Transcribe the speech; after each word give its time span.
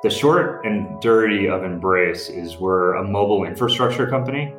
The 0.00 0.10
short 0.10 0.64
and 0.64 1.00
dirty 1.00 1.48
of 1.48 1.64
Embrace 1.64 2.28
is 2.28 2.56
we're 2.56 2.94
a 2.94 3.02
mobile 3.02 3.44
infrastructure 3.44 4.06
company, 4.06 4.54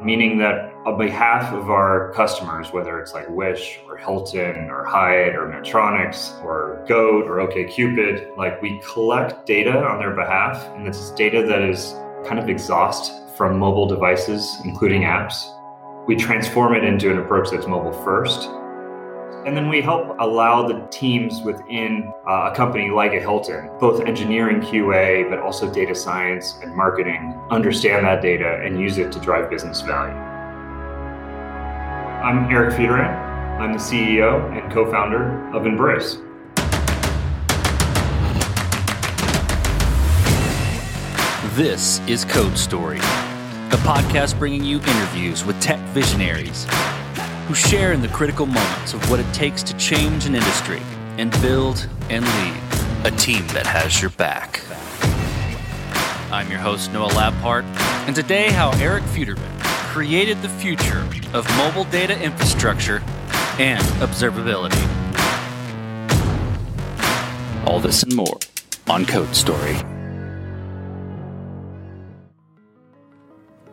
meaning 0.00 0.38
that 0.38 0.72
on 0.86 0.96
behalf 0.96 1.52
of 1.52 1.68
our 1.68 2.12
customers, 2.12 2.72
whether 2.72 3.00
it's 3.00 3.12
like 3.12 3.28
Wish 3.28 3.80
or 3.88 3.96
Hilton 3.96 4.70
or 4.70 4.84
Hyatt 4.84 5.34
or 5.34 5.48
Medtronics 5.48 6.40
or 6.44 6.84
Goat 6.86 7.24
or 7.24 7.38
OKCupid, 7.38 8.36
like 8.36 8.62
we 8.62 8.80
collect 8.86 9.46
data 9.46 9.84
on 9.84 9.98
their 9.98 10.14
behalf, 10.14 10.64
and 10.76 10.86
this 10.86 10.98
is 10.98 11.10
data 11.10 11.44
that 11.44 11.62
is 11.62 11.96
kind 12.24 12.38
of 12.38 12.48
exhaust 12.48 13.36
from 13.36 13.58
mobile 13.58 13.88
devices, 13.88 14.58
including 14.64 15.02
apps. 15.02 15.44
We 16.06 16.14
transform 16.14 16.72
it 16.72 16.84
into 16.84 17.10
an 17.10 17.18
approach 17.18 17.50
that's 17.50 17.66
mobile 17.66 18.00
first 18.04 18.48
and 19.44 19.54
then 19.54 19.68
we 19.68 19.82
help 19.82 20.16
allow 20.20 20.66
the 20.66 20.86
teams 20.90 21.42
within 21.42 22.10
uh, 22.26 22.50
a 22.50 22.56
company 22.56 22.90
like 22.90 23.12
a 23.12 23.20
Hilton, 23.20 23.70
both 23.78 24.00
engineering 24.00 24.60
QA, 24.60 25.28
but 25.28 25.38
also 25.38 25.70
data 25.70 25.94
science 25.94 26.58
and 26.62 26.74
marketing, 26.74 27.38
understand 27.50 28.06
that 28.06 28.22
data 28.22 28.60
and 28.64 28.80
use 28.80 28.96
it 28.96 29.12
to 29.12 29.20
drive 29.20 29.50
business 29.50 29.82
value. 29.82 30.14
I'm 32.24 32.50
Eric 32.50 32.74
Futoran. 32.74 33.22
I'm 33.60 33.72
the 33.72 33.78
CEO 33.78 34.50
and 34.58 34.72
co 34.72 34.90
founder 34.90 35.46
of 35.54 35.66
Embrace. 35.66 36.16
This 41.54 42.00
is 42.08 42.24
Code 42.24 42.56
Story, 42.56 42.98
the 42.98 43.78
podcast 43.82 44.38
bringing 44.38 44.64
you 44.64 44.78
interviews 44.78 45.44
with 45.44 45.60
tech 45.60 45.78
visionaries 45.90 46.66
who 47.46 47.54
share 47.54 47.92
in 47.92 48.00
the 48.00 48.08
critical 48.08 48.46
moments 48.46 48.94
of 48.94 49.10
what 49.10 49.20
it 49.20 49.34
takes 49.34 49.62
to 49.62 49.76
change 49.76 50.24
an 50.24 50.34
industry 50.34 50.80
and 51.18 51.30
build 51.42 51.86
and 52.08 52.24
lead 52.24 52.60
a 53.04 53.10
team 53.18 53.46
that 53.48 53.66
has 53.66 54.00
your 54.00 54.10
back. 54.12 54.62
I'm 56.32 56.50
your 56.50 56.58
host, 56.58 56.90
Noah 56.92 57.10
Labhart, 57.10 57.64
and 58.06 58.16
today, 58.16 58.50
how 58.50 58.70
Eric 58.78 59.04
Futoran 59.04 59.38
created 59.92 60.40
the 60.40 60.48
future 60.48 61.06
of 61.34 61.46
mobile 61.56 61.84
data 61.84 62.20
infrastructure 62.22 63.02
and 63.58 63.82
observability. 64.00 64.82
All 67.66 67.78
this 67.78 68.02
and 68.02 68.14
more 68.16 68.38
on 68.88 69.04
Code 69.04 69.36
Story. 69.36 69.76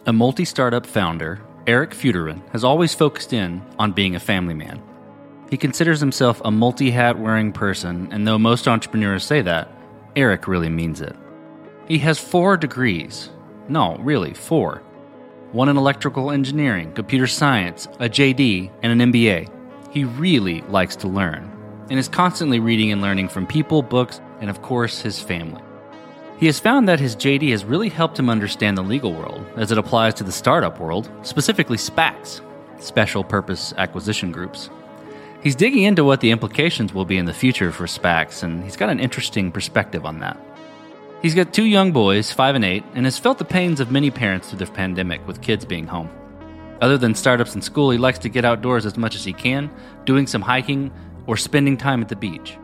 A 0.06 0.14
multi 0.14 0.44
startup 0.44 0.86
founder 0.86 1.42
Eric 1.72 1.92
Futoran 1.92 2.42
has 2.52 2.66
always 2.66 2.94
focused 2.94 3.32
in 3.32 3.62
on 3.80 3.94
being 3.94 4.14
a 4.14 4.20
family 4.20 4.54
man. 4.54 4.84
He 5.50 5.56
considers 5.56 6.02
himself 6.02 6.42
a 6.44 6.52
multi 6.52 6.92
hat 6.92 7.18
wearing 7.18 7.54
person, 7.54 8.10
and 8.12 8.28
though 8.28 8.38
most 8.38 8.68
entrepreneurs 8.68 9.24
say 9.24 9.42
that, 9.44 9.72
Eric 10.18 10.50
really 10.50 10.68
means 10.68 11.00
it. 11.00 11.16
He 11.88 11.98
has 12.00 12.20
four 12.20 12.58
degrees. 12.58 13.30
No, 13.70 13.96
really, 14.00 14.34
four. 14.34 14.84
One 15.54 15.70
in 15.70 15.78
electrical 15.78 16.32
engineering, 16.32 16.92
computer 16.92 17.26
science, 17.26 17.86
a 18.02 18.10
JD, 18.10 18.70
and 18.84 19.02
an 19.02 19.14
MBA. 19.14 19.50
He 19.94 20.04
really 20.04 20.60
likes 20.64 20.98
to 20.98 21.08
learn, 21.08 21.50
and 21.90 21.98
is 21.98 22.10
constantly 22.10 22.60
reading 22.60 22.92
and 22.92 23.02
learning 23.02 23.30
from 23.30 23.48
people, 23.48 23.82
books, 23.82 24.20
and 24.42 24.50
of 24.50 24.62
course, 24.62 25.00
his 25.00 25.22
family. 25.22 25.64
He 26.42 26.48
has 26.48 26.60
found 26.60 26.90
that 26.90 27.00
his 27.00 27.16
JD 27.16 27.52
has 27.52 27.64
really 27.64 27.88
helped 27.88 28.18
him 28.18 28.28
understand 28.28 28.76
the 28.76 28.82
legal 28.82 29.14
world 29.14 29.46
as 29.58 29.72
it 29.72 29.78
applies 29.78 30.16
to 30.16 30.24
the 30.24 30.32
startup 30.32 30.80
world, 30.80 31.08
specifically 31.22 31.78
SPACs, 31.78 32.42
special 32.80 33.24
purpose 33.24 33.76
acquisition 33.78 34.32
groups. 34.32 34.72
He's 35.44 35.56
digging 35.56 35.84
into 35.84 36.04
what 36.04 36.20
the 36.20 36.32
implications 36.32 36.96
will 36.96 37.06
be 37.06 37.20
in 37.20 37.26
the 37.26 37.34
future 37.34 37.72
for 37.72 37.86
SPACs, 37.86 38.42
and 38.42 38.64
he's 38.64 38.76
got 38.76 38.90
an 38.90 39.00
interesting 39.00 39.52
perspective 39.52 40.04
on 40.04 40.20
that. 40.22 40.36
He's 41.22 41.36
got 41.36 41.54
two 41.54 41.66
young 41.66 41.92
boys, 41.92 42.32
five 42.32 42.56
and 42.56 42.66
eight, 42.66 42.86
and 42.96 43.06
has 43.06 43.20
felt 43.20 43.38
the 43.38 43.46
pains 43.46 43.80
of 43.80 43.92
many 43.92 44.10
parents 44.10 44.50
through 44.50 44.66
the 44.66 44.66
pandemic 44.66 45.28
with 45.28 45.44
kids 45.44 45.64
being 45.64 45.86
home. 45.86 46.10
Other 46.82 46.98
than 46.98 47.14
startups 47.14 47.54
and 47.54 47.64
school, 47.64 47.92
he 47.92 48.00
likes 48.00 48.18
to 48.18 48.30
get 48.30 48.46
outdoors 48.46 48.88
as 48.88 48.98
much 48.98 49.14
as 49.14 49.24
he 49.24 49.34
can, 49.34 49.70
doing 50.06 50.26
some 50.26 50.42
hiking 50.42 50.92
or 51.28 51.38
spending 51.38 51.78
time 51.78 52.02
at 52.02 52.10
the 52.10 52.16
beach. 52.16 52.58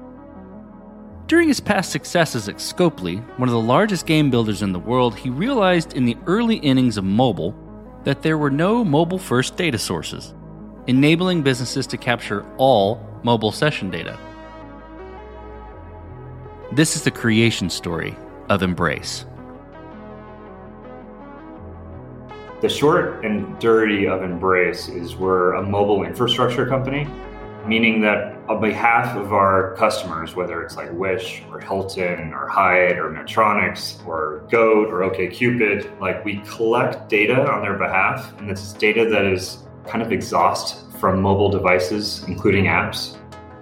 During 1.27 1.49
his 1.49 1.59
past 1.59 1.91
successes 1.91 2.47
at 2.47 2.55
Scopely, 2.55 3.21
one 3.38 3.49
of 3.49 3.53
the 3.53 3.59
largest 3.59 4.05
game 4.05 4.31
builders 4.31 4.61
in 4.61 4.71
the 4.71 4.79
world, 4.79 5.13
he 5.13 5.29
realized 5.29 5.91
in 5.91 6.05
the 6.05 6.15
early 6.25 6.55
innings 6.55 6.95
of 6.95 7.03
mobile 7.03 7.53
that 8.05 8.21
there 8.21 8.38
were 8.38 8.49
no 8.49 8.85
mobile 8.85 9.19
first 9.19 9.57
data 9.57 9.77
sources, 9.77 10.33
enabling 10.88 11.43
businesses 11.43 11.85
to 11.88 11.97
capture 11.97 12.45
all 12.55 13.05
mobile 13.23 13.51
session 13.51 13.89
data. 13.89 14.17
This 16.71 16.95
is 16.95 17.03
the 17.03 17.11
creation 17.11 17.69
story 17.69 18.15
of 18.47 18.63
Embrace. 18.63 19.25
The 22.61 22.69
short 22.69 23.25
and 23.25 23.59
dirty 23.59 24.07
of 24.07 24.23
Embrace 24.23 24.88
is 24.88 25.17
we're 25.17 25.55
a 25.55 25.61
mobile 25.61 26.05
infrastructure 26.05 26.65
company 26.65 27.05
meaning 27.67 28.01
that 28.01 28.38
on 28.47 28.61
behalf 28.61 29.17
of 29.17 29.33
our 29.33 29.75
customers, 29.75 30.35
whether 30.35 30.63
it's 30.63 30.78
like 30.78 30.91
Wish 30.94 31.44
or 31.51 31.59
Hilton 31.59 32.33
or 32.33 32.47
Hyatt 32.47 32.97
or 32.97 33.09
Medtronics 33.09 34.05
or 34.07 34.44
Goat 34.50 34.88
or 34.88 35.01
OKCupid, 35.09 36.00
like 36.00 36.23
we 36.23 36.38
collect 36.47 37.09
data 37.09 37.50
on 37.51 37.61
their 37.61 37.77
behalf, 37.77 38.33
and 38.39 38.50
is 38.50 38.73
data 38.73 39.09
that 39.09 39.25
is 39.25 39.63
kind 39.85 40.01
of 40.01 40.11
exhaust 40.11 40.89
from 41.00 41.22
mobile 41.22 41.50
devices, 41.50 42.23
including 42.27 42.66
apps. 42.66 43.17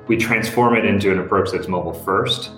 We 0.07 0.17
transform 0.17 0.75
it 0.75 0.85
into 0.85 1.11
an 1.11 1.19
approach 1.19 1.51
that's 1.51 1.67
mobile 1.67 1.93
first, 1.93 2.51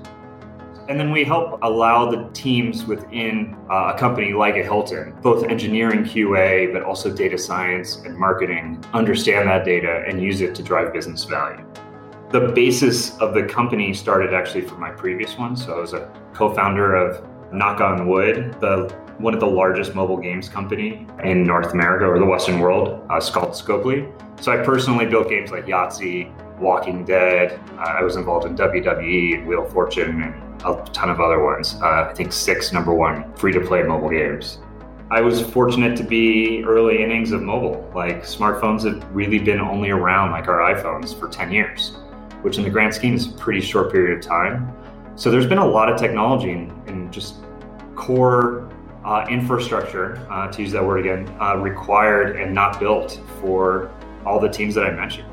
and 0.90 1.00
then 1.00 1.12
we 1.12 1.24
help 1.24 1.59
allow 1.64 2.09
the 2.09 2.30
teams 2.31 2.86
within 2.86 3.58
uh, 3.70 3.94
a 3.94 3.98
company 3.98 4.34
like 4.34 4.56
a 4.56 4.64
Hilton, 4.64 5.14
both 5.22 5.44
engineering 5.46 6.03
QA, 6.03 6.72
but 6.72 6.84
also 6.84 7.14
data 7.14 7.38
science 7.38 7.98
and 7.98 8.18
marketing, 8.18 8.84
understand 8.94 9.50
that 9.50 9.66
data 9.66 10.03
and 10.08 10.22
use 10.22 10.42
it 10.42 10.56
to 10.56 10.64
drive 10.64 10.94
business 10.94 11.25
value. 11.25 11.66
The 12.30 12.52
basis 12.53 13.18
of 13.20 13.34
the 13.34 13.44
company 13.44 13.94
started 13.94 14.34
actually 14.34 14.62
from 14.62 14.80
my 14.80 14.92
previous 14.92 15.38
one. 15.38 15.56
So 15.56 15.78
I 15.78 15.81
was 15.81 15.94
a 15.94 16.12
co 16.34 16.53
founder 16.53 16.96
of 16.96 17.25
Knock 17.54 17.81
on 17.81 18.08
Wood, 18.08 18.56
the 18.59 18.94
one 19.18 19.34
of 19.34 19.40
the 19.40 19.48
largest 19.48 19.96
mobile 19.96 20.18
games 20.18 20.48
company 20.48 21.08
in 21.24 21.44
North 21.44 21.74
America 21.74 22.06
or 22.06 22.19
the 22.19 22.25
Western 22.25 22.59
world, 22.59 23.02
uh, 23.09 23.19
called 23.31 23.54
Scopely. 23.54 24.12
So 24.42 24.52
I 24.52 24.64
personally 24.64 25.08
built 25.08 25.30
games 25.30 25.52
like 25.52 25.66
Yahtzee, 25.66 26.31
Walking 26.59 27.06
Dead. 27.06 27.59
Uh, 27.78 27.81
I 27.81 28.03
was 28.03 28.16
involved 28.16 28.45
in 28.45 28.56
WWE, 28.56 29.40
and 29.40 29.47
Wheel 29.47 29.66
of 29.66 29.72
Fortune, 29.72 30.22
and 30.23 30.62
a 30.66 30.84
ton 30.91 31.09
of 31.09 31.19
other 31.19 31.44
ones. 31.44 31.75
Uh, 31.81 32.07
I 32.09 32.13
think 32.13 32.34
six 32.34 32.73
number 32.73 32.94
one 32.94 33.31
free 33.35 33.53
to 33.53 33.62
play 33.62 33.84
mobile 33.84 34.09
games. 34.09 34.59
I 35.09 35.22
was 35.22 35.41
fortunate 35.41 35.95
to 35.97 36.03
be 36.03 36.63
early 36.66 37.01
innings 37.01 37.31
of 37.31 37.41
mobile. 37.41 37.90
Like 37.95 38.23
smartphones 38.23 38.84
have 38.84 39.09
really 39.16 39.40
been 39.40 39.62
only 39.62 39.90
around 39.90 40.31
like 40.31 40.50
our 40.50 40.75
iPhones 40.75 41.18
for 41.18 41.29
10 41.29 41.50
years, 41.50 41.97
which 42.41 42.57
in 42.57 42.66
the 42.66 42.69
grand 42.69 42.94
scheme 42.94 43.13
is 43.13 43.28
a 43.28 43.31
pretty 43.38 43.62
short 43.62 43.89
period 43.89 44.18
of 44.18 44.24
time. 44.25 44.74
So 45.16 45.31
there's 45.31 45.47
been 45.47 45.59
a 45.59 45.66
lot 45.66 45.89
of 45.89 45.97
technology 45.97 46.51
and, 46.51 47.12
just 47.12 47.35
core 47.95 48.69
uh, 49.06 49.25
infrastructure, 49.29 50.18
uh, 50.29 50.51
to 50.51 50.62
use 50.62 50.74
that 50.74 50.85
word 50.85 51.00
again, 51.00 51.28
uh, 51.41 51.56
required 51.56 52.35
and 52.35 52.53
not 52.53 52.79
built 52.79 53.22
for 53.39 53.89
all 54.25 54.39
the 54.39 54.50
teams 54.50 54.75
that 54.75 54.85
I 54.85 54.91
mentioned. 54.91 55.28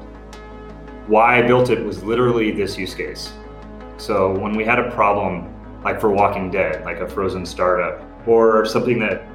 Why 1.06 1.38
I 1.38 1.42
built 1.42 1.70
it 1.70 1.84
was 1.84 2.02
literally 2.02 2.50
this 2.50 2.78
use 2.78 2.94
case. 2.94 3.32
So 3.98 4.32
when 4.38 4.56
we 4.56 4.64
had 4.64 4.78
a 4.78 4.90
problem, 4.90 5.50
like 5.82 6.00
for 6.00 6.10
Walking 6.10 6.50
Dead, 6.50 6.84
like 6.84 7.00
a 7.00 7.08
frozen 7.08 7.44
startup, 7.44 8.02
or 8.26 8.64
something 8.64 8.98
that 9.00 9.26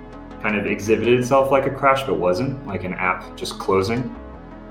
kind 0.41 0.57
of 0.57 0.65
exhibited 0.65 1.19
itself 1.19 1.51
like 1.51 1.67
a 1.67 1.69
crash 1.69 2.03
but 2.03 2.17
wasn't, 2.17 2.65
like 2.65 2.83
an 2.83 2.93
app 2.95 3.35
just 3.37 3.59
closing, 3.59 4.15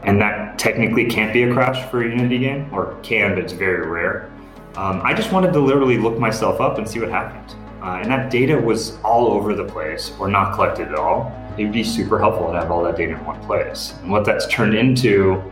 and 0.03 0.21
that 0.21 0.59
technically 0.59 1.05
can't 1.05 1.33
be 1.33 1.45
a 1.45 1.53
crash 1.53 1.89
for 1.91 2.03
a 2.03 2.09
Unity 2.09 2.39
game, 2.39 2.69
or 2.73 2.99
can, 3.03 3.35
but 3.35 3.45
it's 3.45 3.53
very 3.53 3.87
rare. 3.87 4.31
Um, 4.77 5.01
I 5.05 5.15
just 5.15 5.33
wanted 5.33 5.53
to 5.53 5.61
literally 5.61 5.99
look 5.99 6.19
myself 6.19 6.61
up 6.61 6.79
and 6.79 6.89
see 6.89 7.01
what 7.01 7.11
happened. 7.11 7.55
Uh, 7.83 8.01
and 8.03 8.11
that 8.11 8.31
data 8.31 8.57
was 8.57 8.99
all 9.03 9.29
over 9.29 9.55
the 9.55 9.65
place 9.65 10.13
or 10.19 10.29
not 10.29 10.55
collected 10.55 10.89
at 10.89 10.95
all. 10.95 11.33
It 11.57 11.65
would 11.65 11.73
be 11.73 11.85
super 11.85 12.19
helpful 12.19 12.49
to 12.49 12.53
have 12.53 12.71
all 12.71 12.83
that 12.85 12.97
data 12.97 13.13
in 13.13 13.25
one 13.25 13.41
place. 13.45 13.95
And 14.03 14.11
what 14.11 14.25
that's 14.25 14.47
turned 14.49 14.75
into 14.75 15.43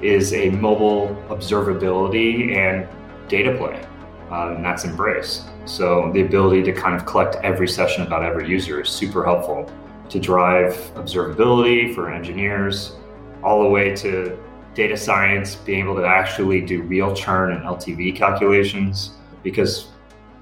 is 0.00 0.32
a 0.34 0.50
mobile 0.50 1.16
observability 1.28 2.56
and 2.56 2.86
data 3.28 3.56
play, 3.56 3.84
uh, 4.30 4.54
and 4.54 4.64
that's 4.64 4.84
Embrace. 4.84 5.44
So 5.64 6.10
the 6.12 6.22
ability 6.22 6.62
to 6.64 6.72
kind 6.72 6.94
of 6.94 7.06
collect 7.06 7.36
every 7.36 7.68
session 7.68 8.06
about 8.06 8.22
every 8.22 8.48
user 8.48 8.80
is 8.80 8.88
super 8.88 9.24
helpful 9.24 9.70
to 10.08 10.20
drive 10.20 10.74
observability 10.94 11.94
for 11.94 12.12
engineers, 12.12 12.96
all 13.42 13.62
the 13.62 13.68
way 13.68 13.94
to 13.96 14.38
data 14.74 14.96
science, 14.96 15.56
being 15.56 15.84
able 15.84 15.96
to 15.96 16.06
actually 16.06 16.60
do 16.60 16.82
real 16.82 17.14
churn 17.14 17.52
and 17.52 17.64
LTV 17.64 18.14
calculations, 18.14 19.12
because 19.42 19.88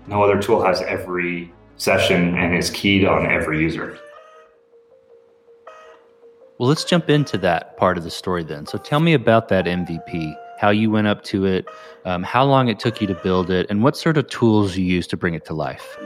no 0.07 0.23
other 0.23 0.41
tool 0.41 0.63
has 0.63 0.83
every 0.83 1.53
session 1.77 2.37
and 2.37 2.55
is 2.55 2.71
keyed 2.71 3.05
on 3.05 3.27
every 3.27 3.61
user. 3.61 3.99
Well, 6.59 6.69
let's 6.69 6.85
jump 6.85 7.11
into 7.11 7.37
that 7.39 7.77
part 7.77 7.99
of 7.99 8.05
the 8.05 8.11
story 8.11 8.45
then. 8.45 8.67
So 8.67 8.79
tell 8.79 9.01
me 9.01 9.13
about 9.13 9.49
that 9.49 9.65
MVP 9.65 10.37
how 10.57 10.71
you 10.71 10.89
went 10.89 11.09
up 11.09 11.25
to 11.25 11.47
it, 11.47 11.67
um, 12.05 12.23
how 12.23 12.45
long 12.45 12.69
it 12.69 12.79
took 12.79 13.01
you 13.01 13.09
to 13.09 13.15
build 13.15 13.51
it, 13.51 13.67
and 13.71 13.83
what 13.83 13.97
sort 13.97 14.17
of 14.17 14.29
tools 14.29 14.77
you 14.77 14.85
used 14.85 15.11
to 15.11 15.17
bring 15.17 15.35
it 15.35 15.45
to 15.47 15.53
life. 15.53 15.99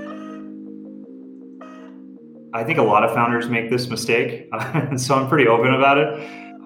I 2.54 2.64
think 2.64 2.78
a 2.78 2.82
lot 2.82 3.04
of 3.04 3.12
founders 3.12 3.50
make 3.50 3.68
this 3.68 3.88
mistake, 3.88 4.48
so 4.96 5.14
I'm 5.16 5.28
pretty 5.28 5.46
open 5.46 5.74
about 5.74 5.98
it. 5.98 6.08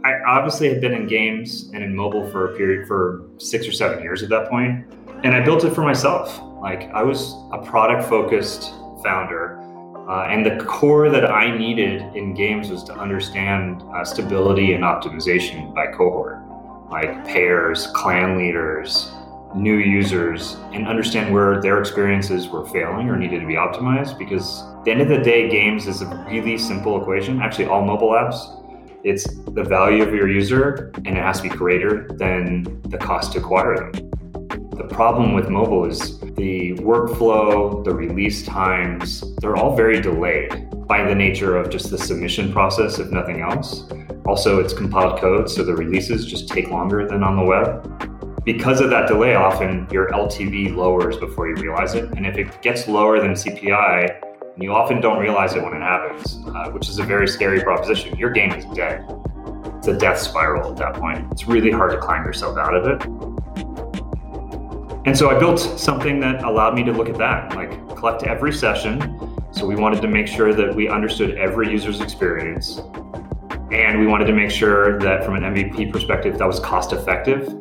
I 0.05 0.15
obviously 0.29 0.69
had 0.69 0.81
been 0.81 0.93
in 0.93 1.09
games 1.09 1.69
and 1.75 1.83
in 1.83 1.95
mobile 1.95 2.31
for 2.31 2.53
a 2.53 2.57
period 2.57 2.87
for 2.87 3.29
six 3.39 3.67
or 3.67 3.73
seven 3.73 4.01
years 4.01 4.23
at 4.23 4.29
that 4.29 4.49
point, 4.49 4.87
and 5.25 5.35
I 5.35 5.45
built 5.45 5.65
it 5.65 5.75
for 5.75 5.83
myself. 5.83 6.41
Like 6.61 6.85
I 6.93 7.03
was 7.03 7.35
a 7.53 7.59
product 7.59 8.09
focused 8.09 8.71
founder, 9.03 9.62
uh, 10.09 10.27
and 10.29 10.45
the 10.45 10.63
core 10.65 11.11
that 11.11 11.31
I 11.31 11.57
needed 11.57 12.03
in 12.17 12.35
games 12.35 12.71
was 12.71 12.83
to 12.85 12.95
understand 12.95 13.83
uh, 13.95 14.05
stability 14.05 14.73
and 14.73 14.83
optimization 14.83 15.75
by 15.75 15.87
cohort, 15.87 16.39
like 16.91 17.25
pairs, 17.25 17.87
clan 17.89 18.37
leaders, 18.37 19.13
new 19.55 19.77
users 19.77 20.57
and 20.73 20.89
understand 20.89 21.33
where 21.33 21.61
their 21.61 21.79
experiences 21.79 22.49
were 22.49 22.67
failing 22.67 23.09
or 23.09 23.17
needed 23.17 23.41
to 23.41 23.47
be 23.47 23.55
optimized 23.55 24.19
because 24.19 24.63
at 24.79 24.85
the 24.85 24.91
end 24.91 25.01
of 25.03 25.09
the 25.09 25.19
day 25.19 25.49
games 25.49 25.87
is 25.87 26.01
a 26.01 26.27
really 26.31 26.57
simple 26.57 27.01
equation. 27.01 27.41
Actually 27.41 27.67
all 27.67 27.85
mobile 27.85 28.11
apps 28.11 28.59
it's 29.05 29.25
the 29.25 29.65
value 29.65 30.03
of 30.03 30.15
your 30.15 30.29
user 30.29 30.93
and 31.05 31.09
it 31.09 31.23
has 31.23 31.39
to 31.39 31.43
be 31.43 31.49
greater 31.49 32.07
than 32.13 32.81
the 32.83 32.97
cost 32.97 33.33
to 33.33 33.39
acquire 33.39 33.77
them 33.77 34.11
the 34.77 34.85
problem 34.85 35.35
with 35.35 35.49
mobile 35.49 35.85
is 35.85 36.19
the 36.21 36.73
workflow 36.75 37.85
the 37.85 37.95
release 37.95 38.45
times 38.45 39.23
they're 39.41 39.57
all 39.57 39.77
very 39.77 40.01
delayed 40.01 40.69
by 40.87 41.05
the 41.05 41.15
nature 41.15 41.57
of 41.57 41.71
just 41.71 41.91
the 41.91 41.99
submission 41.99 42.53
process 42.53 42.99
if 42.99 43.11
nothing 43.11 43.41
else 43.41 43.85
also 44.27 44.59
it's 44.61 44.73
compiled 44.73 45.21
code 45.21 45.49
so 45.49 45.63
the 45.63 45.75
releases 45.75 46.25
just 46.27 46.49
take 46.49 46.69
longer 46.71 47.07
than 47.07 47.23
on 47.23 47.37
the 47.37 47.45
web 47.45 48.03
because 48.45 48.81
of 48.81 48.91
that 48.91 49.07
delay, 49.07 49.37
often 49.37 49.87
your 49.93 50.09
LTV 50.11 50.75
lowers 50.75 51.17
before 51.17 51.49
you 51.49 51.55
realize 51.55 51.95
it. 51.95 52.11
And 52.17 52.27
if 52.27 52.37
it 52.37 52.61
gets 52.61 52.89
lower 52.89 53.21
than 53.21 53.35
CPI, 53.35 54.21
you 54.59 54.75
often 54.75 55.01
don't 55.01 55.21
realize 55.21 55.55
it 55.55 55.63
when 55.63 55.75
it 55.75 55.81
happens, 55.81 56.39
uh, 56.49 56.71
which 56.71 56.89
is 56.89 56.99
a 56.99 57.05
very 57.05 57.29
scary 57.29 57.61
proposition. 57.61 58.19
Your 58.19 58.31
game 58.31 58.51
is 58.51 58.65
dead. 58.75 59.05
It's 59.79 59.87
a 59.87 59.97
death 59.97 60.19
spiral 60.19 60.73
at 60.73 60.77
that 60.79 60.95
point. 60.95 61.31
It's 61.31 61.47
really 61.47 61.71
hard 61.71 61.93
to 61.93 61.99
climb 61.99 62.25
yourself 62.25 62.59
out 62.59 62.75
of 62.75 62.87
it. 62.87 63.72
And 65.05 65.17
so 65.17 65.31
I 65.31 65.39
built 65.39 65.59
something 65.59 66.21
that 66.21 66.45
allowed 66.45 66.75
me 66.75 66.85
to 66.85 66.93
look 66.93 67.09
at 67.09 67.19
that, 67.19 67.55
like 67.57 67.71
collect 67.97 68.23
every 68.23 68.53
session. 68.53 69.01
So 69.53 69.67
we 69.67 69.75
wanted 69.75 70.01
to 70.03 70.09
make 70.09 70.27
sure 70.27 70.55
that 70.55 70.75
we 70.75 70.89
understood 70.89 71.37
every 71.37 71.71
user's 71.71 72.01
experience. 72.01 72.81
And 73.71 73.99
we 73.99 74.07
wanted 74.07 74.27
to 74.27 74.33
make 74.33 74.51
sure 74.51 74.99
that 75.01 75.25
from 75.25 75.35
an 75.35 75.43
MVP 75.43 75.93
perspective, 75.93 76.39
that 76.39 76.47
was 76.47 76.61
cost 76.61 76.93
effective 76.93 77.53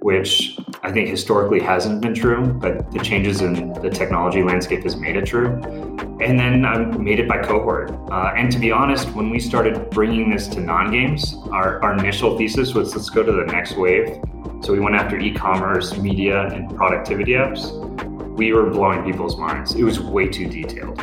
which 0.00 0.58
I 0.82 0.90
think 0.90 1.08
historically 1.08 1.60
hasn't 1.60 2.00
been 2.00 2.14
true, 2.14 2.46
but 2.54 2.90
the 2.90 3.00
changes 3.00 3.42
in 3.42 3.72
the 3.74 3.90
technology 3.90 4.42
landscape 4.42 4.82
has 4.84 4.96
made 4.96 5.16
it 5.16 5.26
true. 5.26 5.60
And 6.20 6.38
then 6.38 6.64
I 6.64 6.78
made 6.78 7.20
it 7.20 7.28
by 7.28 7.38
cohort. 7.42 7.90
Uh, 8.10 8.32
and 8.36 8.50
to 8.50 8.58
be 8.58 8.72
honest, 8.72 9.10
when 9.10 9.30
we 9.30 9.38
started 9.38 9.90
bringing 9.90 10.30
this 10.30 10.48
to 10.48 10.60
non 10.60 10.90
games, 10.90 11.34
our, 11.52 11.82
our 11.82 11.94
initial 11.98 12.36
thesis 12.36 12.74
was 12.74 12.94
let's 12.94 13.10
go 13.10 13.22
to 13.22 13.32
the 13.32 13.44
next 13.44 13.76
wave. 13.76 14.20
So 14.62 14.72
we 14.72 14.80
went 14.80 14.96
after 14.96 15.18
e 15.18 15.32
commerce, 15.32 15.96
media, 15.96 16.48
and 16.48 16.74
productivity 16.76 17.32
apps. 17.32 17.70
We 18.36 18.52
were 18.52 18.70
blowing 18.70 19.04
people's 19.04 19.36
minds. 19.36 19.74
It 19.74 19.84
was 19.84 20.00
way 20.00 20.28
too 20.28 20.48
detailed. 20.48 20.98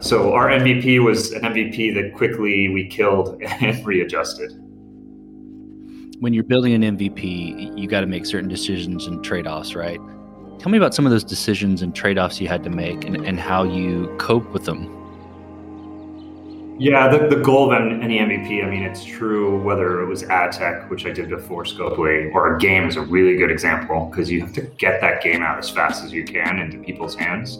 So 0.00 0.32
our 0.32 0.48
MVP 0.48 1.04
was 1.04 1.32
an 1.32 1.42
MVP 1.42 1.94
that 1.94 2.14
quickly 2.14 2.68
we 2.68 2.86
killed 2.88 3.40
and 3.60 3.84
readjusted 3.86 4.52
when 6.20 6.34
you're 6.34 6.44
building 6.44 6.74
an 6.74 6.98
MVP, 6.98 7.78
you 7.78 7.88
got 7.88 8.02
to 8.02 8.06
make 8.06 8.26
certain 8.26 8.48
decisions 8.48 9.06
and 9.06 9.24
trade 9.24 9.46
offs, 9.46 9.74
right? 9.74 9.98
Tell 10.58 10.70
me 10.70 10.76
about 10.76 10.94
some 10.94 11.06
of 11.06 11.12
those 11.12 11.24
decisions 11.24 11.80
and 11.80 11.94
trade 11.94 12.18
offs 12.18 12.40
you 12.40 12.46
had 12.46 12.62
to 12.64 12.70
make 12.70 13.04
and, 13.06 13.16
and 13.26 13.40
how 13.40 13.64
you 13.64 14.14
cope 14.18 14.52
with 14.52 14.66
them. 14.66 14.99
Yeah, 16.80 17.08
the, 17.08 17.28
the 17.28 17.42
goal 17.42 17.72
of 17.72 17.78
any 17.78 18.18
MVP, 18.18 18.64
I 18.64 18.70
mean, 18.70 18.82
it's 18.82 19.04
true 19.04 19.62
whether 19.62 20.00
it 20.00 20.06
was 20.06 20.22
ad 20.24 20.52
tech, 20.52 20.90
which 20.90 21.04
I 21.06 21.10
did 21.10 21.28
before 21.28 21.64
Scopely, 21.64 22.34
or 22.34 22.56
a 22.56 22.58
game 22.58 22.88
is 22.88 22.96
a 22.96 23.02
really 23.02 23.36
good 23.36 23.50
example 23.50 24.06
because 24.06 24.30
you 24.30 24.40
have 24.40 24.52
to 24.54 24.62
get 24.62 25.00
that 25.02 25.22
game 25.22 25.42
out 25.42 25.58
as 25.58 25.68
fast 25.68 26.02
as 26.02 26.12
you 26.12 26.24
can 26.24 26.58
into 26.58 26.78
people's 26.78 27.14
hands. 27.14 27.58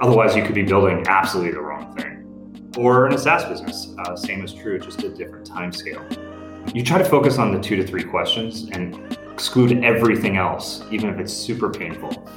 Otherwise, 0.00 0.34
you 0.34 0.42
could 0.42 0.56
be 0.56 0.64
building 0.64 1.04
absolutely 1.06 1.52
the 1.52 1.60
wrong 1.60 1.94
thing. 1.96 2.72
Or 2.76 3.06
in 3.06 3.14
a 3.14 3.18
SaaS 3.18 3.44
business, 3.44 3.94
uh, 4.00 4.16
same 4.16 4.44
is 4.44 4.52
true, 4.52 4.78
just 4.78 5.02
a 5.04 5.08
different 5.08 5.46
time 5.46 5.72
scale 5.72 6.06
you 6.74 6.84
try 6.84 6.98
to 6.98 7.04
focus 7.04 7.38
on 7.38 7.52
the 7.52 7.60
two 7.60 7.76
to 7.76 7.86
three 7.86 8.04
questions 8.04 8.68
and 8.70 9.16
exclude 9.32 9.84
everything 9.84 10.36
else, 10.36 10.84
even 10.90 11.08
if 11.08 11.18
it's 11.18 11.32
super 11.32 11.70
painful. 11.70 12.28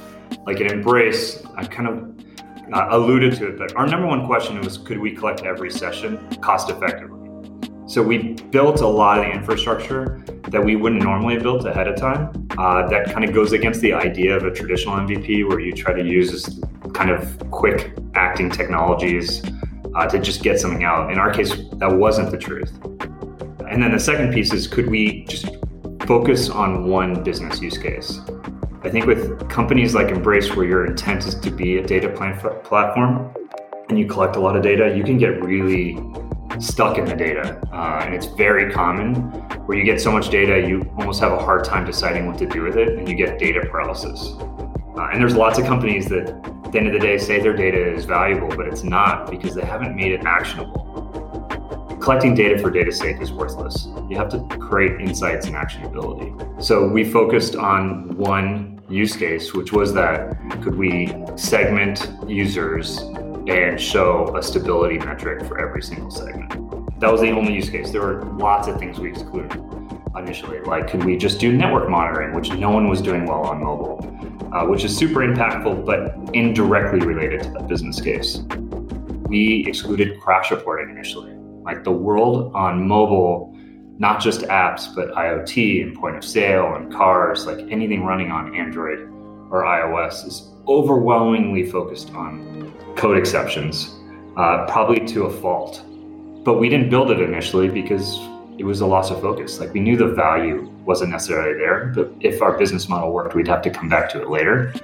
Like 0.46 0.60
an 0.60 0.68
Embrace, 0.68 1.44
I 1.56 1.64
kind 1.64 1.88
of 1.88 2.41
alluded 2.72 3.34
to 3.36 3.48
it, 3.48 3.58
but 3.58 3.74
our 3.76 3.86
number 3.86 4.06
one 4.06 4.26
question 4.26 4.60
was 4.60 4.78
could 4.78 4.98
we 4.98 5.12
collect 5.12 5.42
every 5.42 5.70
session 5.70 6.18
cost 6.40 6.70
effectively? 6.70 7.18
So 7.86 8.02
we 8.02 8.34
built 8.50 8.80
a 8.80 8.86
lot 8.86 9.18
of 9.18 9.26
the 9.26 9.32
infrastructure 9.32 10.22
that 10.48 10.64
we 10.64 10.76
wouldn't 10.76 11.02
normally 11.02 11.34
have 11.34 11.42
built 11.42 11.66
ahead 11.66 11.88
of 11.88 11.96
time. 11.96 12.48
Uh, 12.56 12.88
that 12.88 13.12
kind 13.12 13.24
of 13.24 13.34
goes 13.34 13.52
against 13.52 13.80
the 13.80 13.92
idea 13.92 14.36
of 14.36 14.44
a 14.44 14.50
traditional 14.50 14.96
MVP 14.96 15.46
where 15.48 15.60
you 15.60 15.72
try 15.72 15.92
to 15.92 16.04
use 16.04 16.60
kind 16.94 17.10
of 17.10 17.50
quick 17.50 17.94
acting 18.14 18.50
technologies 18.50 19.42
uh, 19.94 20.06
to 20.06 20.18
just 20.18 20.42
get 20.42 20.60
something 20.60 20.84
out. 20.84 21.12
In 21.12 21.18
our 21.18 21.32
case, 21.32 21.54
that 21.74 21.92
wasn't 21.92 22.30
the 22.30 22.38
truth. 22.38 22.72
And 23.68 23.82
then 23.82 23.92
the 23.92 24.00
second 24.00 24.32
piece 24.32 24.52
is 24.52 24.66
could 24.66 24.88
we 24.88 25.24
just 25.24 25.48
focus 26.06 26.48
on 26.48 26.86
one 26.86 27.22
business 27.22 27.60
use 27.60 27.78
case? 27.78 28.20
I 28.84 28.90
think 28.90 29.06
with 29.06 29.48
companies 29.48 29.94
like 29.94 30.08
Embrace, 30.08 30.56
where 30.56 30.66
your 30.66 30.86
intent 30.86 31.24
is 31.24 31.36
to 31.36 31.52
be 31.52 31.78
a 31.78 31.86
data 31.86 32.08
platform 32.08 33.32
and 33.88 33.96
you 33.96 34.06
collect 34.06 34.34
a 34.34 34.40
lot 34.40 34.56
of 34.56 34.64
data, 34.64 34.92
you 34.96 35.04
can 35.04 35.18
get 35.18 35.40
really 35.40 35.96
stuck 36.58 36.98
in 36.98 37.04
the 37.04 37.14
data. 37.14 37.60
Uh, 37.72 38.00
and 38.02 38.12
it's 38.12 38.26
very 38.26 38.72
common 38.72 39.14
where 39.66 39.78
you 39.78 39.84
get 39.84 40.00
so 40.00 40.10
much 40.10 40.30
data, 40.30 40.66
you 40.66 40.82
almost 40.98 41.20
have 41.20 41.30
a 41.30 41.38
hard 41.38 41.62
time 41.62 41.84
deciding 41.84 42.26
what 42.26 42.36
to 42.38 42.46
do 42.46 42.62
with 42.62 42.76
it 42.76 42.98
and 42.98 43.08
you 43.08 43.14
get 43.14 43.38
data 43.38 43.60
paralysis. 43.70 44.34
Uh, 44.96 45.10
and 45.12 45.20
there's 45.20 45.36
lots 45.36 45.60
of 45.60 45.64
companies 45.64 46.08
that 46.08 46.30
at 46.30 46.72
the 46.72 46.78
end 46.78 46.88
of 46.88 46.92
the 46.92 46.98
day 46.98 47.18
say 47.18 47.40
their 47.40 47.56
data 47.56 47.94
is 47.94 48.04
valuable, 48.04 48.48
but 48.48 48.66
it's 48.66 48.82
not 48.82 49.30
because 49.30 49.54
they 49.54 49.64
haven't 49.64 49.94
made 49.94 50.10
it 50.10 50.24
actionable 50.24 50.92
collecting 52.02 52.34
data 52.34 52.58
for 52.58 52.68
data's 52.68 52.98
sake 52.98 53.20
is 53.20 53.32
worthless. 53.32 53.86
You 54.10 54.16
have 54.16 54.28
to 54.30 54.40
create 54.58 55.00
insights 55.00 55.46
and 55.46 55.54
actionability. 55.54 56.62
So 56.62 56.88
we 56.88 57.04
focused 57.04 57.54
on 57.54 58.16
one 58.16 58.71
use 58.92 59.16
case, 59.16 59.54
which 59.54 59.72
was 59.72 59.94
that 59.94 60.36
could 60.62 60.76
we 60.76 61.14
segment 61.36 62.10
users 62.26 62.98
and 63.48 63.80
show 63.80 64.36
a 64.36 64.42
stability 64.42 64.98
metric 64.98 65.44
for 65.46 65.58
every 65.58 65.82
single 65.82 66.10
segment? 66.10 66.50
That 67.00 67.10
was 67.10 67.20
the 67.20 67.30
only 67.30 67.54
use 67.54 67.70
case. 67.70 67.90
There 67.90 68.02
were 68.02 68.24
lots 68.36 68.68
of 68.68 68.78
things 68.78 68.98
we 68.98 69.10
excluded 69.10 69.60
initially, 70.16 70.60
like 70.60 70.90
could 70.90 71.04
we 71.04 71.16
just 71.16 71.40
do 71.40 71.56
network 71.56 71.88
monitoring, 71.88 72.34
which 72.34 72.50
no 72.52 72.70
one 72.70 72.88
was 72.88 73.00
doing 73.00 73.24
well 73.26 73.44
on 73.46 73.64
mobile, 73.64 73.98
uh, 74.52 74.66
which 74.66 74.84
is 74.84 74.96
super 74.96 75.20
impactful 75.20 75.86
but 75.86 76.14
indirectly 76.34 77.00
related 77.00 77.42
to 77.42 77.50
the 77.50 77.60
business 77.60 78.00
case. 78.00 78.42
We 79.26 79.66
excluded 79.66 80.20
crash 80.20 80.50
reporting 80.50 80.90
initially 80.90 81.32
like 81.62 81.84
the 81.84 81.92
world 81.92 82.52
on 82.54 82.86
mobile, 82.86 83.51
not 84.02 84.20
just 84.20 84.40
apps, 84.42 84.92
but 84.92 85.12
IoT 85.12 85.80
and 85.80 85.94
point 85.96 86.16
of 86.16 86.24
sale 86.24 86.74
and 86.74 86.92
cars, 86.92 87.46
like 87.46 87.60
anything 87.70 88.02
running 88.02 88.32
on 88.32 88.52
Android 88.52 88.98
or 89.48 89.62
iOS 89.62 90.26
is 90.26 90.50
overwhelmingly 90.66 91.70
focused 91.70 92.10
on 92.10 92.74
code 92.96 93.16
exceptions, 93.16 93.94
uh, 94.36 94.66
probably 94.66 95.06
to 95.06 95.26
a 95.26 95.30
fault. 95.30 95.84
But 96.44 96.58
we 96.58 96.68
didn't 96.68 96.90
build 96.90 97.12
it 97.12 97.20
initially 97.20 97.68
because 97.68 98.18
it 98.58 98.64
was 98.64 98.80
a 98.80 98.86
loss 98.86 99.12
of 99.12 99.20
focus. 99.20 99.60
Like 99.60 99.72
we 99.72 99.78
knew 99.78 99.96
the 99.96 100.08
value 100.08 100.68
wasn't 100.84 101.12
necessarily 101.12 101.56
there, 101.56 101.92
but 101.94 102.12
if 102.20 102.42
our 102.42 102.58
business 102.58 102.88
model 102.88 103.12
worked, 103.12 103.36
we'd 103.36 103.46
have 103.46 103.62
to 103.62 103.70
come 103.70 103.88
back 103.88 104.10
to 104.10 104.20
it 104.20 104.28
later. 104.28 104.74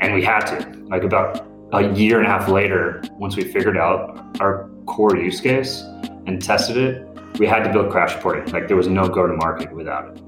And 0.00 0.14
we 0.14 0.24
had 0.24 0.46
to. 0.46 0.68
Like 0.86 1.04
about 1.04 1.46
a 1.72 1.92
year 1.92 2.18
and 2.18 2.26
a 2.26 2.28
half 2.28 2.48
later, 2.48 3.04
once 3.12 3.36
we 3.36 3.44
figured 3.44 3.76
out 3.76 4.40
our 4.40 4.68
core 4.86 5.16
use 5.16 5.40
case, 5.40 5.82
and 6.26 6.42
tested 6.42 6.76
it, 6.76 7.13
we 7.38 7.46
had 7.46 7.64
to 7.64 7.72
build 7.72 7.90
crash 7.90 8.14
reporting. 8.14 8.52
Like 8.52 8.68
there 8.68 8.76
was 8.76 8.88
no 8.88 9.08
go 9.08 9.26
to 9.26 9.32
market 9.34 9.72
without 9.72 10.16
it. 10.16 10.22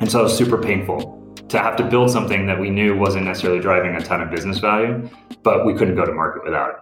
And 0.00 0.10
so 0.10 0.20
it 0.20 0.22
was 0.24 0.36
super 0.36 0.56
painful 0.56 1.16
to 1.48 1.58
have 1.58 1.76
to 1.76 1.84
build 1.84 2.10
something 2.10 2.46
that 2.46 2.58
we 2.58 2.70
knew 2.70 2.96
wasn't 2.96 3.24
necessarily 3.24 3.60
driving 3.60 3.96
a 3.96 4.00
ton 4.00 4.20
of 4.20 4.30
business 4.30 4.58
value, 4.58 5.08
but 5.42 5.66
we 5.66 5.74
couldn't 5.74 5.96
go 5.96 6.06
to 6.06 6.12
market 6.12 6.44
without 6.44 6.70
it. 6.70 6.76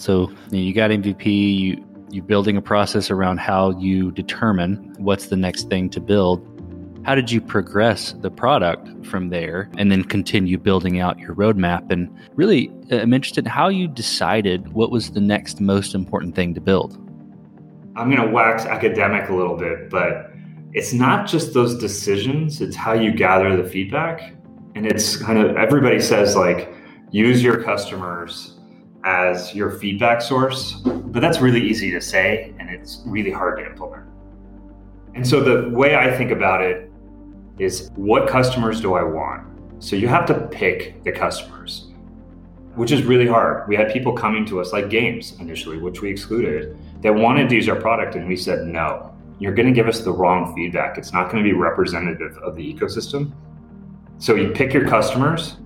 So 0.00 0.32
you 0.50 0.72
got 0.72 0.90
MVP, 0.90 1.58
you 1.58 1.84
you're 2.12 2.24
building 2.24 2.58
a 2.58 2.62
process 2.62 3.10
around 3.10 3.38
how 3.38 3.70
you 3.78 4.12
determine 4.12 4.94
what's 4.98 5.26
the 5.28 5.36
next 5.36 5.70
thing 5.70 5.88
to 5.88 6.00
build. 6.00 6.46
How 7.04 7.14
did 7.14 7.32
you 7.32 7.40
progress 7.40 8.12
the 8.20 8.30
product 8.30 9.06
from 9.06 9.30
there 9.30 9.70
and 9.78 9.90
then 9.90 10.04
continue 10.04 10.58
building 10.58 11.00
out 11.00 11.18
your 11.18 11.34
roadmap? 11.34 11.90
And 11.90 12.14
really, 12.34 12.70
uh, 12.92 12.98
I'm 12.98 13.14
interested 13.14 13.46
in 13.46 13.50
how 13.50 13.68
you 13.68 13.88
decided 13.88 14.74
what 14.74 14.90
was 14.90 15.12
the 15.12 15.22
next 15.22 15.58
most 15.58 15.94
important 15.94 16.34
thing 16.34 16.52
to 16.54 16.60
build. 16.60 16.98
I'm 17.94 18.10
going 18.10 18.26
to 18.26 18.32
wax 18.32 18.64
academic 18.64 19.28
a 19.28 19.34
little 19.34 19.56
bit, 19.56 19.90
but 19.90 20.30
it's 20.72 20.92
not 20.92 21.26
just 21.26 21.52
those 21.52 21.76
decisions, 21.76 22.60
it's 22.60 22.76
how 22.76 22.94
you 22.94 23.12
gather 23.12 23.60
the 23.60 23.68
feedback. 23.68 24.34
And 24.74 24.86
it's 24.86 25.16
kind 25.16 25.38
of 25.38 25.56
everybody 25.56 26.00
says, 26.00 26.34
like, 26.34 26.72
use 27.10 27.42
your 27.42 27.62
customers 27.62 28.58
as 29.04 29.54
your 29.54 29.70
feedback 29.70 30.22
source, 30.22 30.74
but 30.74 31.20
that's 31.20 31.40
really 31.40 31.60
easy 31.60 31.90
to 31.90 32.00
say 32.00 32.54
and 32.58 32.70
it's 32.70 33.02
really 33.04 33.30
hard 33.30 33.58
to 33.58 33.66
implement. 33.66 34.06
And 35.14 35.26
so 35.26 35.42
the 35.42 35.68
way 35.76 35.96
I 35.96 36.16
think 36.16 36.30
about 36.30 36.62
it 36.62 36.90
is 37.58 37.90
what 37.96 38.28
customers 38.28 38.80
do 38.80 38.94
I 38.94 39.02
want? 39.02 39.46
So 39.82 39.96
you 39.96 40.08
have 40.08 40.24
to 40.26 40.48
pick 40.48 41.02
the 41.04 41.12
customers, 41.12 41.91
which 42.74 42.90
is 42.90 43.02
really 43.02 43.26
hard. 43.26 43.68
We 43.68 43.76
had 43.76 43.92
people 43.92 44.12
coming 44.12 44.46
to 44.46 44.60
us 44.60 44.72
like 44.72 44.88
games 44.88 45.36
initially, 45.40 45.78
which 45.78 46.00
we 46.00 46.10
excluded, 46.10 46.76
that 47.02 47.14
wanted 47.14 47.48
to 47.50 47.54
use 47.54 47.68
our 47.68 47.80
product 47.80 48.14
and 48.14 48.26
we 48.26 48.36
said 48.36 48.66
no. 48.66 49.14
You're 49.38 49.54
going 49.54 49.66
to 49.66 49.74
give 49.74 49.88
us 49.88 50.00
the 50.00 50.12
wrong 50.12 50.54
feedback. 50.54 50.96
It's 50.96 51.12
not 51.12 51.30
going 51.30 51.42
to 51.42 51.48
be 51.48 51.54
representative 51.54 52.38
of 52.38 52.56
the 52.56 52.74
ecosystem. 52.74 53.32
So 54.18 54.36
you 54.36 54.50
pick 54.50 54.72
your 54.72 54.88
customers 54.88 55.56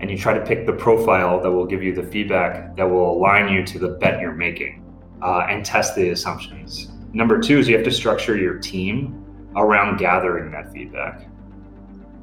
and 0.00 0.10
you 0.10 0.18
try 0.18 0.34
to 0.34 0.44
pick 0.44 0.66
the 0.66 0.72
profile 0.72 1.40
that 1.40 1.50
will 1.50 1.66
give 1.66 1.82
you 1.82 1.94
the 1.94 2.02
feedback 2.02 2.76
that 2.76 2.84
will 2.84 3.12
align 3.12 3.52
you 3.52 3.64
to 3.64 3.78
the 3.78 3.88
bet 3.88 4.20
you're 4.20 4.32
making 4.32 4.84
uh, 5.22 5.46
and 5.48 5.64
test 5.64 5.94
the 5.94 6.10
assumptions. 6.10 6.88
Number 7.12 7.40
two 7.40 7.58
is 7.58 7.68
you 7.68 7.76
have 7.76 7.84
to 7.84 7.90
structure 7.90 8.36
your 8.36 8.58
team 8.58 9.24
around 9.54 9.98
gathering 9.98 10.50
that 10.50 10.72
feedback. 10.72 11.28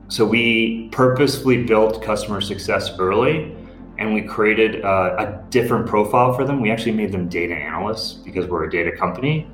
So 0.09 0.25
we 0.25 0.89
purposefully 0.91 1.63
built 1.63 2.03
customer 2.03 2.41
success 2.41 2.91
early 2.99 3.55
and 3.97 4.13
we 4.13 4.21
created 4.21 4.83
uh, 4.83 5.15
a 5.19 5.43
different 5.49 5.87
profile 5.87 6.33
for 6.33 6.45
them. 6.45 6.61
We 6.61 6.71
actually 6.71 6.93
made 6.93 7.11
them 7.11 7.29
data 7.29 7.53
analysts 7.53 8.13
because 8.13 8.47
we're 8.47 8.65
a 8.65 8.69
data 8.69 8.91
company. 8.91 9.47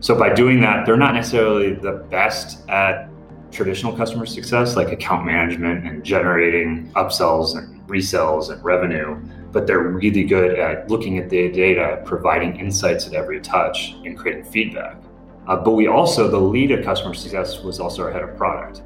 So 0.00 0.18
by 0.18 0.34
doing 0.34 0.60
that, 0.60 0.84
they're 0.84 0.96
not 0.96 1.14
necessarily 1.14 1.74
the 1.74 2.04
best 2.10 2.68
at 2.68 3.08
traditional 3.50 3.96
customer 3.96 4.26
success 4.26 4.76
like 4.76 4.90
account 4.90 5.24
management 5.24 5.86
and 5.86 6.04
generating 6.04 6.90
upsells 6.92 7.56
and 7.56 7.86
resells 7.88 8.50
and 8.50 8.62
revenue, 8.64 9.16
but 9.52 9.66
they're 9.66 9.88
really 9.88 10.24
good 10.24 10.58
at 10.58 10.90
looking 10.90 11.18
at 11.18 11.30
the 11.30 11.50
data, 11.50 12.02
providing 12.04 12.58
insights 12.58 13.06
at 13.06 13.14
every 13.14 13.40
touch, 13.40 13.94
and 14.04 14.18
creating 14.18 14.44
feedback. 14.44 14.96
Uh, 15.46 15.56
but 15.56 15.72
we 15.72 15.86
also, 15.86 16.28
the 16.28 16.38
lead 16.38 16.70
of 16.72 16.84
customer 16.84 17.14
success 17.14 17.60
was 17.60 17.78
also 17.78 18.02
our 18.02 18.10
head 18.10 18.22
of 18.22 18.36
product. 18.36 18.82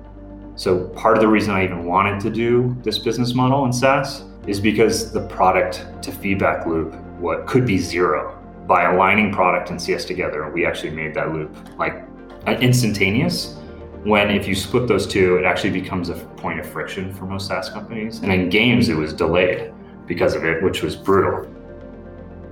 So 0.56 0.88
part 0.88 1.16
of 1.16 1.22
the 1.22 1.28
reason 1.28 1.54
I 1.54 1.64
even 1.64 1.84
wanted 1.84 2.20
to 2.20 2.30
do 2.30 2.76
this 2.82 2.98
business 2.98 3.32
model 3.32 3.64
in 3.64 3.72
SaaS 3.72 4.24
is 4.48 4.58
because 4.58 5.12
the 5.12 5.26
product 5.28 5.86
to 6.02 6.10
feedback 6.10 6.66
loop, 6.66 6.94
what 7.20 7.46
could 7.46 7.66
be 7.66 7.78
zero, 7.78 8.34
by 8.66 8.84
aligning 8.84 9.32
product 9.32 9.70
and 9.70 9.80
CS 9.80 10.04
together, 10.04 10.50
we 10.50 10.64
actually 10.66 10.90
made 10.90 11.14
that 11.14 11.32
loop 11.32 11.54
like 11.78 12.04
uh, 12.46 12.52
instantaneous 12.52 13.58
when 14.04 14.30
if 14.30 14.48
you 14.48 14.54
split 14.54 14.86
those 14.88 15.06
two, 15.06 15.36
it 15.36 15.44
actually 15.44 15.70
becomes 15.70 16.08
a 16.08 16.14
point 16.14 16.60
of 16.60 16.66
friction 16.66 17.12
for 17.12 17.26
most 17.26 17.48
SaaS 17.48 17.68
companies. 17.68 18.20
And 18.20 18.32
in 18.32 18.48
games, 18.48 18.88
it 18.88 18.94
was 18.94 19.12
delayed 19.12 19.72
because 20.06 20.34
of 20.34 20.44
it, 20.44 20.62
which 20.62 20.82
was 20.82 20.96
brutal. 20.96 21.50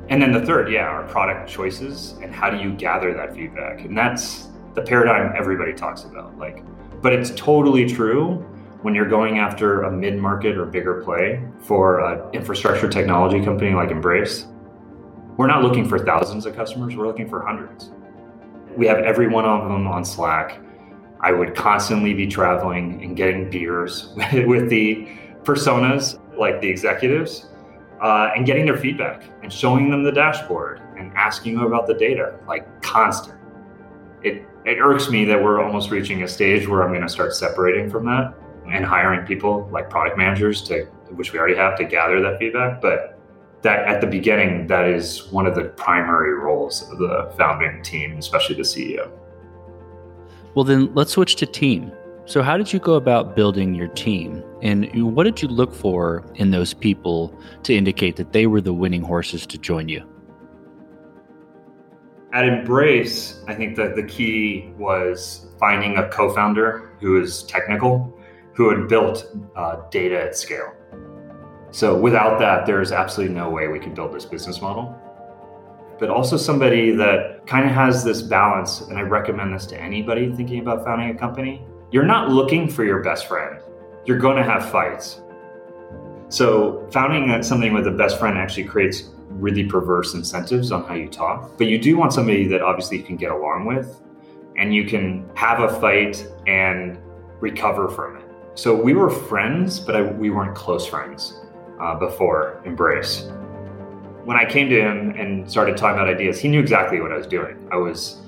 And 0.09 0.21
then 0.21 0.33
the 0.33 0.45
third, 0.45 0.71
yeah, 0.71 0.87
our 0.87 1.05
product 1.05 1.49
choices 1.49 2.15
and 2.23 2.35
how 2.35 2.51
do 2.51 2.59
you 2.59 2.73
gather 2.73 3.15
that 3.15 3.35
feedback? 3.35 3.81
And 3.81 3.97
that's 3.97 4.49
the 4.75 4.83
paradigm 4.83 5.33
everybody 5.37 5.73
talks 5.73 6.05
about. 6.05 6.37
Like, 6.37 6.63
but 7.01 7.13
it's 7.13 7.31
totally 7.31 7.87
true 7.87 8.45
when 8.87 8.95
you're 8.95 9.09
going 9.09 9.41
after 9.41 9.83
a 9.83 9.91
mid-market 9.91 10.57
or 10.57 10.65
bigger 10.65 11.03
play 11.03 11.43
for 11.59 12.09
an 12.09 12.33
infrastructure 12.33 12.89
technology 12.89 13.45
company 13.45 13.75
like 13.75 13.91
Embrace. 13.91 14.47
We're 15.37 15.49
not 15.49 15.65
looking 15.65 15.89
for 15.89 15.99
thousands 15.99 16.47
of 16.47 16.55
customers, 16.55 16.95
we're 16.95 17.09
looking 17.09 17.29
for 17.29 17.45
hundreds. 17.45 17.91
We 18.77 18.87
have 18.87 18.99
every 18.99 19.27
one 19.27 19.45
of 19.45 19.69
them 19.69 19.89
on 19.89 20.05
Slack 20.05 20.61
I 21.21 21.33
would 21.33 21.57
constantly 21.57 22.15
be 22.15 22.29
traveling 22.29 23.03
and 23.03 23.17
getting 23.17 23.51
beers 23.51 24.11
with 24.47 24.71
the 24.71 25.09
personas, 25.43 26.21
like 26.39 26.61
the 26.61 26.69
executives, 26.69 27.49
uh, 28.01 28.31
and 28.37 28.47
getting 28.47 28.67
their 28.67 28.77
feedback 28.77 29.25
and 29.43 29.53
showing 29.53 29.91
them 29.91 30.05
the 30.05 30.13
dashboard 30.13 30.81
and 30.97 31.13
asking 31.15 31.57
them 31.57 31.65
about 31.65 31.89
the 31.89 31.95
data, 31.95 32.39
like 32.47 32.83
constant. 32.83 33.37
It, 34.23 34.47
it 34.65 34.79
irks 34.79 35.11
me 35.11 35.25
that 35.25 35.43
we're 35.43 35.61
almost 35.61 35.91
reaching 35.91 36.23
a 36.23 36.29
stage 36.29 36.69
where 36.69 36.85
I'm 36.85 36.91
going 36.91 37.03
to 37.03 37.09
start 37.09 37.35
separating 37.35 37.91
from 37.91 38.07
that 38.07 38.33
and 38.71 38.85
hiring 38.85 39.27
people 39.27 39.69
like 39.73 39.91
product 39.91 40.17
managers 40.19 40.63
to, 40.63 40.85
which 41.11 41.33
we 41.33 41.39
already 41.39 41.57
have, 41.57 41.77
to 41.79 41.85
gather 41.85 42.21
that 42.21 42.39
feedback. 42.39 42.81
But 42.81 43.19
that 43.63 43.87
at 43.87 44.01
the 44.01 44.07
beginning, 44.07 44.67
that 44.69 44.87
is 44.87 45.31
one 45.33 45.47
of 45.47 45.55
the 45.55 45.65
primary 45.65 46.35
roles 46.35 46.91
of 46.91 46.99
the 46.99 47.33
founding 47.37 47.83
team, 47.83 48.17
especially 48.19 48.57
the 48.57 48.63
CEO. 48.63 49.11
Well, 50.55 50.65
then 50.65 50.95
let's 50.95 51.13
switch 51.13 51.37
to 51.37 51.47
team. 51.47 51.93
So, 52.25 52.43
how 52.43 52.57
did 52.57 52.73
you 52.73 52.81
go 52.81 52.95
about 52.95 53.37
building 53.37 53.75
your 53.75 53.89
team? 53.89 54.43
And 54.63 55.15
what 55.15 55.25
did 55.25 55.41
you 55.41 55.49
look 55.49 55.73
for 55.73 56.25
in 56.35 56.51
those 56.51 56.75
people 56.75 57.39
to 57.63 57.75
indicate 57.75 58.17
that 58.17 58.33
they 58.33 58.47
were 58.47 58.61
the 58.61 58.73
winning 58.73 59.03
horses 59.03 59.47
to 59.47 59.59
join 59.59 59.89
you? 59.89 60.03
At 62.33 62.49
Embrace, 62.49 63.45
I 63.47 63.55
think 63.55 63.77
that 63.77 63.97
the 63.97 64.03
key 64.03 64.73
was 64.77 65.47
finding 65.61 65.99
a 65.99 66.09
co 66.09 66.35
founder 66.35 66.91
who 67.01 67.21
is 67.21 67.45
technical, 67.45 68.19
who 68.57 68.71
had 68.71 68.89
built 68.89 69.31
uh, 69.55 69.83
data 69.91 70.21
at 70.21 70.37
scale. 70.37 70.73
So, 71.71 71.97
without 71.97 72.39
that, 72.39 72.67
there's 72.67 72.91
absolutely 72.91 73.35
no 73.35 73.51
way 73.51 73.69
we 73.69 73.79
could 73.79 73.95
build 73.95 74.15
this 74.15 74.25
business 74.25 74.61
model 74.61 74.99
but 75.99 76.11
also 76.11 76.37
somebody 76.37 76.91
that 76.93 77.47
kind 77.47 77.65
of 77.65 77.73
has 77.73 78.05
this 78.05 78.23
balance. 78.23 78.83
And 78.83 78.99
I 78.99 79.03
recommend 79.03 79.55
this 79.55 79.67
to 79.67 79.81
anybody 79.81 80.33
thinking 80.33 80.61
about 80.61 80.85
founding 80.85 81.11
a 81.11 81.19
company. 81.19 81.65
You're 81.91 82.05
not 82.05 82.31
looking 82.31 82.69
for 82.69 82.85
your 82.85 83.03
best 83.03 83.27
friend, 83.27 83.61
you're 84.05 84.19
going 84.19 84.37
to 84.37 84.45
have 84.45 84.71
fights. 84.71 85.21
So, 86.29 86.89
founding 86.91 87.43
something 87.43 87.73
with 87.73 87.87
a 87.87 87.93
best 87.93 88.19
friend 88.19 88.37
actually 88.37 88.65
creates 88.65 89.11
really 89.29 89.65
perverse 89.65 90.15
incentives 90.15 90.73
on 90.73 90.85
how 90.85 90.95
you 90.95 91.09
talk. 91.09 91.57
But 91.57 91.69
you 91.69 91.79
do 91.79 91.97
want 91.97 92.13
somebody 92.13 92.47
that 92.49 92.63
obviously 92.63 92.99
you 92.99 93.05
can 93.05 93.17
get 93.17 93.31
along 93.31 93.67
with 93.67 94.01
and 94.57 94.75
you 94.75 94.87
can 94.87 95.29
have 95.35 95.61
a 95.61 95.81
fight 95.81 96.27
and 96.47 96.99
recover 97.41 97.89
from 97.89 98.17
it. 98.17 98.26
So, 98.57 98.75
we 98.75 98.95
were 98.95 99.11
friends, 99.11 99.79
but 99.79 99.95
I, 99.95 100.03
we 100.03 100.31
weren't 100.31 100.57
close 100.57 100.87
friends 100.87 101.41
uh, 101.81 101.95
before 101.95 102.61
Embrace 102.65 103.31
when 104.27 104.37
I 104.37 104.45
came 104.45 104.69
to 104.71 104.81
him 104.81 105.11
and 105.11 105.49
started 105.49 105.77
talking 105.77 106.01
about 106.01 106.13
ideas, 106.13 106.41
he 106.41 106.49
knew 106.49 106.59
exactly 106.59 107.01
what 107.01 107.13
I 107.13 107.17
was 107.17 107.29
doing. 107.29 107.57
I 107.71 107.77
was 107.77 108.23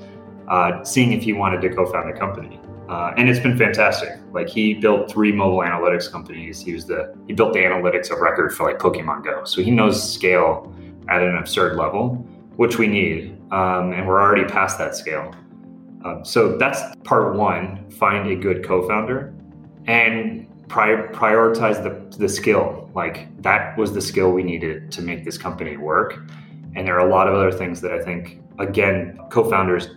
uh, 0.47 0.85
seeing 0.85 1.13
if 1.13 1.25
he 1.25 1.33
wanted 1.33 1.61
to 1.63 1.75
co-found 1.75 2.09
a 2.09 2.17
company, 2.17 2.61
uh, 2.89 3.15
and 3.17 3.29
it's 3.29 3.41
been 3.41 3.59
fantastic. 3.59 4.11
Like 4.33 4.49
he 4.49 4.75
built 4.75 5.11
three 5.11 5.33
mobile 5.33 5.59
analytics 5.59 6.09
companies. 6.11 6.61
He 6.61 6.73
was 6.73 6.87
the 6.87 7.17
he 7.27 7.33
built 7.33 7.53
the 7.53 7.59
analytics 7.59 8.13
of 8.13 8.21
record 8.21 8.55
for 8.55 8.71
like 8.71 8.79
Pokemon 8.79 9.25
Go. 9.25 9.45
So 9.45 9.61
he 9.61 9.73
knows 9.73 10.01
scale 10.01 10.73
at 11.09 11.21
an 11.21 11.37
absurd 11.37 11.77
level, 11.77 12.15
which 12.55 12.79
we 12.79 12.87
need, 12.87 13.37
um, 13.51 13.93
and 13.93 14.07
we're 14.07 14.23
already 14.23 14.45
past 14.45 14.79
that 14.79 14.95
scale. 14.95 15.35
Um, 16.05 16.25
so 16.25 16.57
that's 16.59 16.81
part 17.03 17.35
one: 17.35 17.91
find 17.91 18.31
a 18.31 18.37
good 18.37 18.65
co-founder, 18.65 19.35
and 19.89 20.47
pri- 20.69 21.09
prioritize 21.09 21.83
the, 21.83 22.19
the 22.19 22.29
skill. 22.29 22.89
Like 22.95 23.37
that 23.43 23.77
was 23.77 23.93
the 23.93 24.01
skill 24.01 24.31
we 24.31 24.45
needed 24.45 24.93
to 24.93 25.03
make 25.03 25.25
this 25.25 25.37
company 25.37 25.77
work. 25.77 26.21
And 26.77 26.87
there 26.87 26.95
are 27.01 27.09
a 27.09 27.11
lot 27.11 27.27
of 27.27 27.35
other 27.35 27.51
things 27.51 27.81
that 27.81 27.93
I 27.93 28.01
think, 28.01 28.41
again, 28.59 29.19
co-founders 29.31 29.89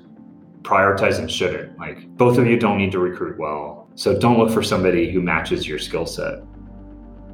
prioritize 0.62 1.20
and 1.20 1.30
shouldn't. 1.30 1.78
Like 1.78 2.08
both 2.18 2.38
of 2.38 2.48
you 2.48 2.58
don't 2.58 2.78
need 2.78 2.92
to 2.94 3.00
recruit 3.00 3.38
well. 3.38 3.90
So 3.96 4.18
don't 4.18 4.40
look 4.40 4.50
for 4.50 4.64
somebody 4.64 5.12
who 5.12 5.22
matches 5.22 5.68
your 5.68 5.78
skill 5.78 6.06
set. 6.06 6.40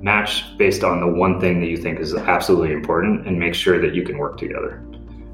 Match 0.01 0.57
based 0.57 0.83
on 0.83 0.99
the 0.99 1.07
one 1.07 1.39
thing 1.39 1.59
that 1.59 1.67
you 1.67 1.77
think 1.77 1.99
is 1.99 2.15
absolutely 2.15 2.71
important 2.71 3.27
and 3.27 3.39
make 3.39 3.53
sure 3.53 3.79
that 3.79 3.93
you 3.93 4.03
can 4.03 4.17
work 4.17 4.37
together 4.37 4.83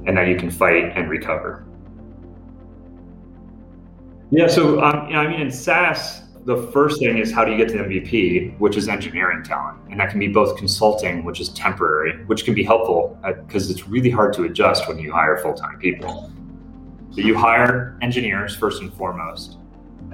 and 0.05 0.17
that 0.17 0.27
you 0.27 0.35
can 0.35 0.49
fight 0.49 0.91
and 0.97 1.09
recover. 1.09 1.65
Yeah, 4.31 4.47
so 4.47 4.81
um, 4.81 5.07
I 5.13 5.27
mean, 5.27 5.41
in 5.41 5.51
SaaS, 5.51 6.22
the 6.45 6.69
first 6.73 6.99
thing 6.99 7.17
is 7.17 7.31
how 7.31 7.45
do 7.45 7.51
you 7.51 7.57
get 7.57 7.69
to 7.69 7.75
MVP, 7.75 8.59
which 8.59 8.75
is 8.75 8.89
engineering 8.89 9.43
talent. 9.43 9.79
And 9.89 9.99
that 9.99 10.09
can 10.09 10.19
be 10.19 10.27
both 10.27 10.57
consulting, 10.57 11.23
which 11.23 11.39
is 11.39 11.49
temporary, 11.49 12.25
which 12.25 12.43
can 12.43 12.53
be 12.53 12.63
helpful 12.63 13.17
because 13.23 13.69
it's 13.69 13.87
really 13.87 14.09
hard 14.09 14.33
to 14.33 14.43
adjust 14.43 14.87
when 14.87 14.99
you 14.99 15.11
hire 15.11 15.37
full 15.37 15.53
time 15.53 15.79
people. 15.79 16.31
So 17.11 17.21
you 17.21 17.37
hire 17.37 17.97
engineers 18.01 18.55
first 18.55 18.81
and 18.81 18.93
foremost. 18.93 19.57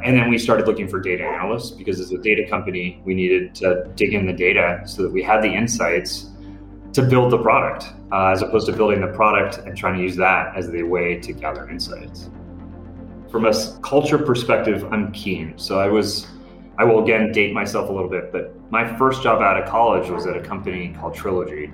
And 0.04 0.16
then 0.16 0.30
we 0.30 0.38
started 0.38 0.68
looking 0.68 0.88
for 0.88 1.00
data 1.00 1.24
analysts 1.24 1.72
because 1.72 2.00
as 2.00 2.12
a 2.12 2.18
data 2.18 2.48
company, 2.48 3.02
we 3.06 3.16
needed 3.16 3.56
to 3.56 3.90
dig 3.96 4.14
in 4.14 4.26
the 4.26 4.34
data 4.34 4.82
so 4.86 5.02
that 5.04 5.12
we 5.12 5.24
had 5.24 5.42
the 5.42 5.52
insights 5.52 6.30
to 6.94 7.02
build 7.02 7.32
the 7.32 7.38
product 7.38 7.86
uh, 8.12 8.28
as 8.28 8.42
opposed 8.42 8.68
to 8.68 8.74
building 8.74 9.02
the 9.02 9.08
product 9.08 9.58
and 9.60 9.78
trying 9.78 9.96
to 9.96 10.02
use 10.02 10.16
that 10.16 10.56
as 10.56 10.70
the 10.70 10.84
way 10.84 11.16
to 11.20 11.34
gather 11.34 11.70
insights. 11.70 12.30
From 13.32 13.46
a 13.46 13.54
culture 13.82 14.18
perspective, 14.18 14.92
I'm 14.92 15.12
keen. 15.12 15.54
So 15.58 15.80
I 15.80 15.88
was, 15.88 16.28
I 16.80 16.84
will 16.84 17.04
again 17.04 17.32
date 17.32 17.54
myself 17.54 17.90
a 17.90 17.92
little 17.92 18.10
bit, 18.10 18.32
but 18.32 18.56
my 18.72 18.98
first 18.98 19.22
job 19.22 19.42
out 19.42 19.62
of 19.62 19.70
college 19.70 20.10
was 20.10 20.26
at 20.26 20.36
a 20.36 20.42
company 20.42 20.96
called 21.00 21.14
Trilogy, 21.14 21.68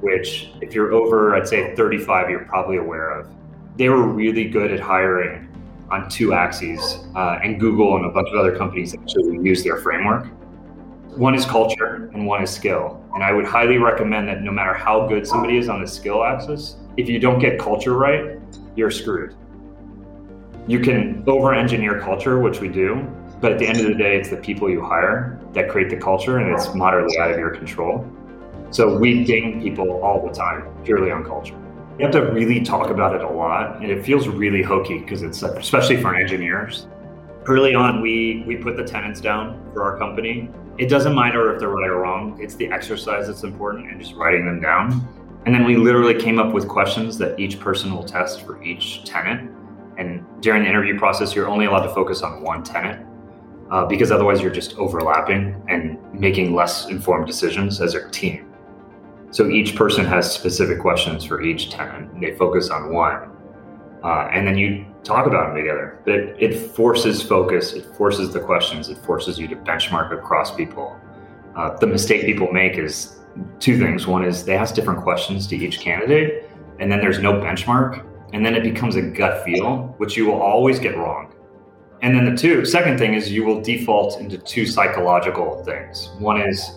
which, 0.00 0.50
if 0.60 0.74
you're 0.74 0.92
over, 0.92 1.36
I'd 1.36 1.46
say 1.46 1.74
35, 1.76 2.30
you're 2.30 2.44
probably 2.46 2.78
aware 2.78 3.10
of. 3.10 3.28
They 3.76 3.88
were 3.88 4.08
really 4.08 4.48
good 4.48 4.72
at 4.72 4.80
hiring 4.80 5.48
on 5.88 6.08
two 6.08 6.32
axes, 6.32 6.98
uh, 7.14 7.38
and 7.44 7.60
Google 7.60 7.96
and 7.96 8.04
a 8.04 8.10
bunch 8.10 8.28
of 8.30 8.34
other 8.34 8.56
companies 8.56 8.92
actually 8.92 9.38
use 9.40 9.62
their 9.62 9.76
framework. 9.76 10.26
One 11.16 11.36
is 11.36 11.44
culture 11.46 12.10
and 12.12 12.26
one 12.26 12.42
is 12.42 12.50
skill. 12.50 13.04
And 13.14 13.22
I 13.22 13.32
would 13.32 13.46
highly 13.46 13.78
recommend 13.78 14.28
that 14.28 14.42
no 14.42 14.50
matter 14.50 14.74
how 14.74 15.06
good 15.06 15.26
somebody 15.26 15.58
is 15.58 15.68
on 15.68 15.80
the 15.80 15.86
skill 15.86 16.24
axis, 16.24 16.76
if 16.96 17.08
you 17.08 17.20
don't 17.20 17.38
get 17.38 17.58
culture 17.58 17.96
right, 17.96 18.38
you're 18.74 18.90
screwed. 18.90 19.36
You 20.68 20.80
can 20.80 21.24
over 21.26 21.54
engineer 21.54 21.98
culture, 21.98 22.40
which 22.40 22.60
we 22.60 22.68
do, 22.68 23.10
but 23.40 23.52
at 23.52 23.58
the 23.58 23.66
end 23.66 23.80
of 23.80 23.86
the 23.86 23.94
day, 23.94 24.18
it's 24.18 24.28
the 24.28 24.36
people 24.36 24.68
you 24.68 24.84
hire 24.84 25.40
that 25.54 25.70
create 25.70 25.88
the 25.88 25.96
culture 25.96 26.36
and 26.36 26.52
it's 26.52 26.74
moderately 26.74 27.18
out 27.18 27.30
of 27.30 27.38
your 27.38 27.56
control. 27.56 28.06
So 28.70 28.98
we 28.98 29.24
ding 29.24 29.62
people 29.62 30.02
all 30.02 30.26
the 30.26 30.32
time 30.32 30.68
purely 30.84 31.10
on 31.10 31.24
culture. 31.24 31.58
You 31.98 32.04
have 32.04 32.12
to 32.12 32.20
really 32.32 32.60
talk 32.60 32.90
about 32.90 33.14
it 33.14 33.22
a 33.22 33.28
lot, 33.28 33.76
and 33.76 33.90
it 33.90 34.04
feels 34.04 34.28
really 34.28 34.62
hokey 34.62 34.98
because 34.98 35.22
it's 35.22 35.42
especially 35.42 36.02
for 36.02 36.14
engineers. 36.14 36.86
Early 37.46 37.74
on, 37.74 38.02
we 38.02 38.44
we 38.46 38.56
put 38.56 38.76
the 38.76 38.84
tenants 38.84 39.22
down 39.22 39.58
for 39.72 39.82
our 39.82 39.96
company. 39.96 40.50
It 40.76 40.90
doesn't 40.90 41.14
matter 41.14 41.50
if 41.54 41.60
they're 41.60 41.70
right 41.70 41.88
or 41.88 42.00
wrong. 42.00 42.38
It's 42.38 42.56
the 42.56 42.70
exercise 42.70 43.26
that's 43.26 43.42
important 43.42 43.90
and 43.90 43.98
just 43.98 44.14
writing 44.16 44.44
them 44.44 44.60
down. 44.60 45.08
And 45.46 45.54
then 45.54 45.64
we 45.64 45.76
literally 45.76 46.20
came 46.20 46.38
up 46.38 46.52
with 46.52 46.68
questions 46.68 47.16
that 47.18 47.40
each 47.40 47.58
person 47.58 47.90
will 47.90 48.04
test 48.04 48.42
for 48.42 48.62
each 48.62 49.04
tenant. 49.04 49.50
During 50.40 50.62
the 50.62 50.68
interview 50.68 50.98
process, 50.98 51.34
you're 51.34 51.48
only 51.48 51.66
allowed 51.66 51.82
to 51.82 51.94
focus 51.94 52.22
on 52.22 52.42
one 52.42 52.62
tenant 52.62 53.04
uh, 53.70 53.86
because 53.86 54.10
otherwise 54.10 54.40
you're 54.40 54.52
just 54.52 54.76
overlapping 54.78 55.60
and 55.68 55.98
making 56.12 56.54
less 56.54 56.88
informed 56.88 57.26
decisions 57.26 57.80
as 57.80 57.94
a 57.94 58.08
team. 58.10 58.48
So 59.30 59.48
each 59.48 59.76
person 59.76 60.04
has 60.06 60.32
specific 60.32 60.80
questions 60.80 61.24
for 61.24 61.42
each 61.42 61.70
tenant. 61.70 62.12
And 62.12 62.22
they 62.22 62.34
focus 62.36 62.70
on 62.70 62.92
one, 62.92 63.30
uh, 64.02 64.28
and 64.32 64.46
then 64.46 64.56
you 64.56 64.86
talk 65.04 65.26
about 65.26 65.48
them 65.48 65.56
together. 65.56 66.00
But 66.04 66.14
it, 66.14 66.36
it, 66.38 66.70
forces 66.70 67.22
focus. 67.22 67.72
It 67.72 67.84
forces 67.96 68.32
the 68.32 68.40
questions. 68.40 68.88
It 68.88 68.98
forces 68.98 69.38
you 69.38 69.48
to 69.48 69.56
benchmark 69.56 70.12
across 70.12 70.54
people. 70.54 70.98
Uh, 71.56 71.76
the 71.76 71.86
mistake 71.86 72.24
people 72.24 72.50
make 72.52 72.78
is 72.78 73.18
two 73.58 73.78
things. 73.78 74.06
One 74.06 74.24
is 74.24 74.44
they 74.44 74.56
ask 74.56 74.74
different 74.74 75.02
questions 75.02 75.46
to 75.48 75.56
each 75.56 75.80
candidate, 75.80 76.48
and 76.78 76.90
then 76.90 77.00
there's 77.00 77.18
no 77.18 77.34
benchmark, 77.34 78.06
and 78.32 78.44
then 78.44 78.54
it 78.54 78.62
becomes 78.62 78.96
a 78.96 79.02
gut 79.02 79.44
feel, 79.44 79.94
which 79.98 80.16
you 80.16 80.26
will 80.26 80.40
always 80.40 80.78
get 80.78 80.96
wrong. 80.96 81.34
And 82.02 82.14
then 82.14 82.24
the 82.24 82.36
two 82.36 82.64
second 82.64 82.98
thing 82.98 83.14
is 83.14 83.32
you 83.32 83.44
will 83.44 83.60
default 83.60 84.20
into 84.20 84.38
two 84.38 84.66
psychological 84.66 85.64
things. 85.64 86.10
One 86.18 86.40
is 86.40 86.70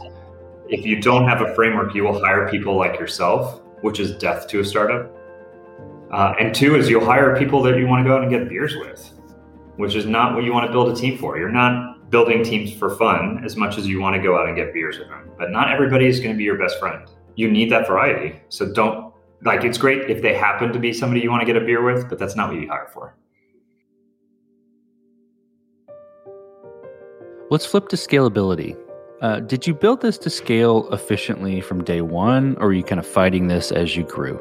if 0.67 0.85
you 0.85 1.01
don't 1.01 1.27
have 1.27 1.41
a 1.41 1.53
framework, 1.53 1.93
you 1.93 2.03
will 2.03 2.19
hire 2.23 2.49
people 2.49 2.75
like 2.75 2.99
yourself, 2.99 3.61
which 3.81 3.99
is 3.99 4.17
death 4.17 4.47
to 4.47 4.61
a 4.61 4.65
startup. 4.65 5.11
Uh, 6.11 6.33
and 6.39 6.55
two 6.55 6.75
is 6.75 6.89
you'll 6.89 7.05
hire 7.05 7.37
people 7.37 7.61
that 7.63 7.77
you 7.77 7.87
want 7.87 8.03
to 8.03 8.09
go 8.09 8.15
out 8.15 8.23
and 8.23 8.31
get 8.31 8.49
beers 8.49 8.75
with, 8.75 9.13
which 9.77 9.95
is 9.95 10.05
not 10.05 10.33
what 10.33 10.43
you 10.43 10.53
want 10.53 10.65
to 10.65 10.71
build 10.71 10.89
a 10.89 10.95
team 10.95 11.17
for. 11.17 11.37
You're 11.37 11.49
not 11.49 12.09
building 12.09 12.43
teams 12.43 12.73
for 12.73 12.95
fun 12.95 13.41
as 13.45 13.55
much 13.55 13.77
as 13.77 13.87
you 13.87 14.01
want 14.01 14.15
to 14.15 14.21
go 14.21 14.37
out 14.37 14.47
and 14.47 14.55
get 14.55 14.73
beers 14.73 14.97
with 14.97 15.07
them. 15.07 15.29
But 15.37 15.51
not 15.51 15.71
everybody 15.71 16.07
is 16.07 16.19
going 16.19 16.31
to 16.31 16.37
be 16.37 16.43
your 16.43 16.57
best 16.57 16.79
friend. 16.79 17.07
You 17.35 17.49
need 17.49 17.71
that 17.71 17.87
variety. 17.87 18.41
So 18.49 18.73
don't 18.73 19.10
like 19.43 19.63
it's 19.63 19.77
great 19.77 20.09
if 20.09 20.21
they 20.21 20.33
happen 20.33 20.71
to 20.71 20.79
be 20.79 20.93
somebody 20.93 21.21
you 21.21 21.31
want 21.31 21.41
to 21.41 21.45
get 21.45 21.61
a 21.61 21.65
beer 21.65 21.83
with, 21.83 22.09
but 22.09 22.19
that's 22.19 22.35
not 22.35 22.51
what 22.51 22.61
you 22.61 22.67
hire 22.67 22.87
for. 22.87 23.15
Let's 27.49 27.65
flip 27.65 27.89
to 27.89 27.95
scalability. 27.95 28.77
Uh, 29.21 29.39
did 29.39 29.67
you 29.67 29.73
build 29.73 30.01
this 30.01 30.17
to 30.19 30.29
scale 30.29 30.91
efficiently 30.93 31.61
from 31.61 31.83
day 31.83 32.01
one, 32.01 32.55
or 32.57 32.67
are 32.67 32.73
you 32.73 32.83
kind 32.83 32.99
of 32.99 33.05
fighting 33.05 33.47
this 33.47 33.71
as 33.71 33.95
you 33.95 34.03
grew? 34.03 34.39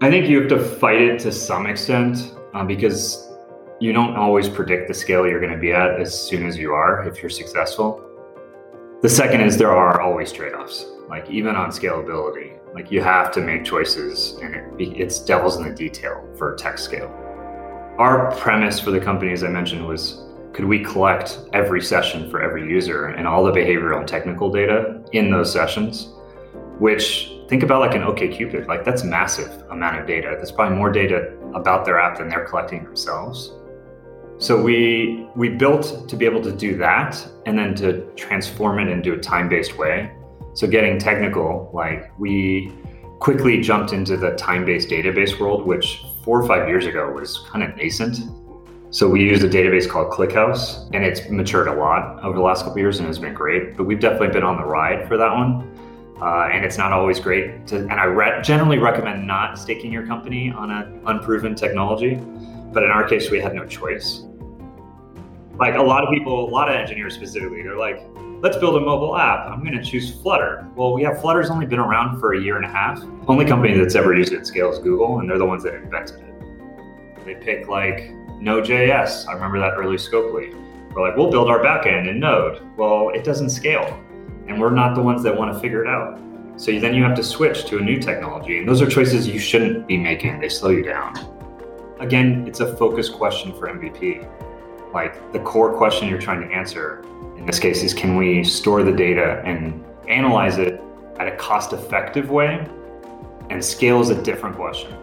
I 0.00 0.10
think 0.10 0.28
you 0.28 0.40
have 0.40 0.48
to 0.48 0.58
fight 0.58 1.00
it 1.00 1.18
to 1.20 1.32
some 1.32 1.66
extent 1.66 2.34
uh, 2.52 2.64
because 2.64 3.30
you 3.80 3.92
don't 3.92 4.16
always 4.16 4.48
predict 4.48 4.88
the 4.88 4.94
scale 4.94 5.26
you're 5.26 5.40
going 5.40 5.52
to 5.52 5.58
be 5.58 5.72
at 5.72 6.00
as 6.00 6.18
soon 6.18 6.46
as 6.46 6.56
you 6.56 6.72
are 6.72 7.06
if 7.06 7.22
you're 7.22 7.30
successful. 7.30 8.02
The 9.02 9.08
second 9.08 9.42
is 9.42 9.56
there 9.58 9.74
are 9.74 10.00
always 10.00 10.32
trade 10.32 10.54
offs, 10.54 10.86
like 11.08 11.28
even 11.30 11.54
on 11.54 11.70
scalability. 11.70 12.58
Like 12.74 12.90
you 12.90 13.00
have 13.00 13.30
to 13.32 13.40
make 13.40 13.64
choices, 13.64 14.36
and 14.42 14.54
it, 14.54 14.64
it's 14.80 15.20
devil's 15.20 15.56
in 15.56 15.62
the 15.62 15.74
detail 15.74 16.28
for 16.36 16.56
tech 16.56 16.76
scale. 16.76 17.08
Our 17.98 18.34
premise 18.36 18.80
for 18.80 18.90
the 18.90 19.00
company, 19.00 19.32
as 19.32 19.44
I 19.44 19.48
mentioned, 19.48 19.86
was 19.86 20.24
could 20.52 20.64
we 20.64 20.84
collect 20.84 21.38
every 21.52 21.80
session 21.80 22.28
for 22.30 22.42
every 22.42 22.68
user 22.68 23.06
and 23.06 23.26
all 23.26 23.44
the 23.44 23.52
behavioral 23.52 24.00
and 24.00 24.08
technical 24.08 24.50
data 24.50 25.02
in 25.12 25.30
those 25.30 25.52
sessions 25.52 26.14
which 26.78 27.32
think 27.48 27.62
about 27.62 27.80
like 27.80 27.94
an 27.94 28.02
okcupid. 28.02 28.66
Like 28.66 28.84
that's 28.84 29.04
massive 29.04 29.62
amount 29.70 30.00
of 30.00 30.06
data. 30.06 30.34
That's 30.36 30.50
probably 30.50 30.76
more 30.76 30.90
data 30.90 31.32
about 31.54 31.84
their 31.84 32.00
app 32.00 32.18
than 32.18 32.28
they're 32.28 32.44
collecting 32.44 32.84
themselves. 32.84 33.52
So 34.38 34.60
we 34.60 35.28
we 35.36 35.48
built 35.48 36.08
to 36.08 36.16
be 36.16 36.24
able 36.24 36.42
to 36.42 36.52
do 36.52 36.76
that 36.78 37.24
and 37.46 37.56
then 37.56 37.74
to 37.76 38.02
transform 38.16 38.80
it 38.80 38.88
into 38.88 39.12
a 39.12 39.18
time-based 39.18 39.78
way 39.78 40.12
so 40.54 40.66
getting 40.66 40.98
technical 40.98 41.70
like 41.74 42.10
we 42.18 42.72
quickly 43.18 43.60
jumped 43.60 43.92
into 43.92 44.16
the 44.16 44.30
time-based 44.36 44.88
database 44.88 45.38
world 45.38 45.66
which 45.66 46.04
four 46.22 46.40
or 46.40 46.46
five 46.46 46.68
years 46.68 46.86
ago 46.86 47.10
was 47.10 47.38
kind 47.50 47.62
of 47.62 47.76
nascent 47.76 48.18
so 48.94 49.08
we 49.08 49.24
use 49.24 49.42
a 49.42 49.48
database 49.48 49.88
called 49.88 50.12
ClickHouse, 50.12 50.88
and 50.94 51.04
it's 51.04 51.28
matured 51.28 51.66
a 51.66 51.74
lot 51.74 52.22
over 52.22 52.36
the 52.36 52.44
last 52.44 52.62
couple 52.62 52.78
years 52.78 53.00
and 53.00 53.08
has 53.08 53.18
been 53.18 53.34
great. 53.34 53.76
But 53.76 53.86
we've 53.86 53.98
definitely 53.98 54.28
been 54.28 54.44
on 54.44 54.56
the 54.56 54.64
ride 54.64 55.08
for 55.08 55.16
that 55.16 55.32
one. 55.32 55.68
Uh, 56.22 56.48
and 56.52 56.64
it's 56.64 56.78
not 56.78 56.92
always 56.92 57.18
great. 57.18 57.66
To, 57.66 57.78
and 57.78 57.94
I 57.94 58.04
re- 58.04 58.40
generally 58.40 58.78
recommend 58.78 59.26
not 59.26 59.58
staking 59.58 59.92
your 59.92 60.06
company 60.06 60.52
on 60.52 60.70
an 60.70 61.00
unproven 61.06 61.56
technology. 61.56 62.14
But 62.72 62.84
in 62.84 62.90
our 62.90 63.02
case, 63.02 63.32
we 63.32 63.40
had 63.40 63.52
no 63.52 63.66
choice. 63.66 64.26
Like 65.58 65.74
a 65.74 65.82
lot 65.82 66.04
of 66.04 66.10
people, 66.10 66.48
a 66.48 66.50
lot 66.50 66.68
of 66.68 66.76
engineers 66.76 67.16
specifically, 67.16 67.62
they're 67.62 67.76
like, 67.76 68.00
let's 68.44 68.58
build 68.58 68.76
a 68.76 68.80
mobile 68.80 69.16
app. 69.16 69.46
I'm 69.46 69.64
going 69.64 69.72
to 69.72 69.82
choose 69.82 70.10
Flutter. 70.10 70.68
Well, 70.76 70.98
yeah, 71.00 71.18
Flutter's 71.18 71.48
only 71.48 71.64
been 71.64 71.78
around 71.78 72.20
for 72.20 72.34
a 72.34 72.40
year 72.40 72.58
and 72.58 72.66
a 72.66 72.68
half. 72.68 73.02
Only 73.26 73.46
company 73.46 73.74
that's 73.74 73.94
ever 73.94 74.14
used 74.14 74.34
it 74.34 74.40
at 74.40 74.46
scale 74.46 74.70
is 74.70 74.78
Google, 74.80 75.20
and 75.20 75.30
they're 75.30 75.38
the 75.38 75.46
ones 75.46 75.62
that 75.62 75.74
invented 75.74 76.20
it. 76.20 77.24
They 77.24 77.36
pick 77.36 77.68
like 77.68 78.10
Node.js. 78.38 79.26
I 79.26 79.32
remember 79.32 79.58
that 79.60 79.72
early 79.78 79.96
Scopely. 79.96 80.54
We're 80.92 81.08
like, 81.08 81.16
we'll 81.16 81.30
build 81.30 81.48
our 81.48 81.60
backend 81.60 82.06
in 82.06 82.20
Node. 82.20 82.60
Well, 82.76 83.08
it 83.14 83.24
doesn't 83.24 83.48
scale, 83.48 83.98
and 84.46 84.60
we're 84.60 84.68
not 84.68 84.94
the 84.94 85.02
ones 85.02 85.22
that 85.22 85.34
want 85.34 85.50
to 85.54 85.58
figure 85.58 85.82
it 85.82 85.88
out. 85.88 86.20
So 86.56 86.78
then 86.78 86.94
you 86.94 87.02
have 87.02 87.16
to 87.16 87.24
switch 87.24 87.64
to 87.68 87.78
a 87.78 87.80
new 87.80 87.98
technology, 87.98 88.58
and 88.58 88.68
those 88.68 88.82
are 88.82 88.86
choices 88.86 89.26
you 89.26 89.38
shouldn't 89.38 89.88
be 89.88 89.96
making. 89.96 90.40
They 90.40 90.50
slow 90.50 90.68
you 90.68 90.82
down. 90.82 91.14
Again, 91.98 92.46
it's 92.46 92.60
a 92.60 92.76
focus 92.76 93.08
question 93.08 93.54
for 93.54 93.68
MVP. 93.68 94.28
Like 94.94 95.32
the 95.32 95.40
core 95.40 95.76
question 95.76 96.08
you're 96.08 96.20
trying 96.20 96.40
to 96.48 96.54
answer 96.54 97.04
in 97.36 97.46
this 97.46 97.58
case 97.58 97.82
is 97.82 97.92
can 97.92 98.16
we 98.16 98.42
store 98.42 98.82
the 98.82 98.92
data 98.92 99.42
and 99.44 99.84
analyze 100.08 100.56
it 100.56 100.80
at 101.18 101.28
a 101.28 101.36
cost 101.36 101.72
effective 101.72 102.30
way? 102.30 102.66
And 103.50 103.62
scale 103.62 104.00
is 104.00 104.08
a 104.08 104.22
different 104.22 104.56
question. 104.56 104.96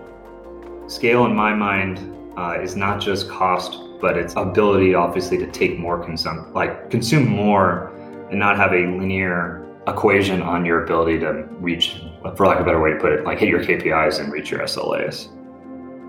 Scale, 0.87 1.25
in 1.25 1.35
my 1.35 1.53
mind, 1.53 1.99
uh, 2.37 2.57
is 2.59 2.75
not 2.75 2.99
just 2.99 3.29
cost, 3.29 3.77
but 3.99 4.17
its 4.17 4.33
ability, 4.35 4.95
obviously, 4.95 5.37
to 5.37 5.45
take 5.51 5.77
more 5.77 6.03
consume, 6.03 6.51
like 6.53 6.89
consume 6.89 7.27
more, 7.27 7.91
and 8.31 8.39
not 8.39 8.57
have 8.57 8.71
a 8.71 8.87
linear 8.87 9.67
equation 9.87 10.41
on 10.41 10.65
your 10.65 10.83
ability 10.83 11.19
to 11.19 11.43
reach, 11.59 12.01
for 12.35 12.47
lack 12.47 12.59
of 12.59 12.63
a 12.63 12.65
better 12.65 12.81
way 12.81 12.93
to 12.93 12.99
put 12.99 13.11
it, 13.11 13.23
like 13.23 13.37
hit 13.37 13.49
your 13.49 13.63
KPIs 13.63 14.19
and 14.19 14.31
reach 14.31 14.49
your 14.49 14.61
SLAs. 14.61 15.27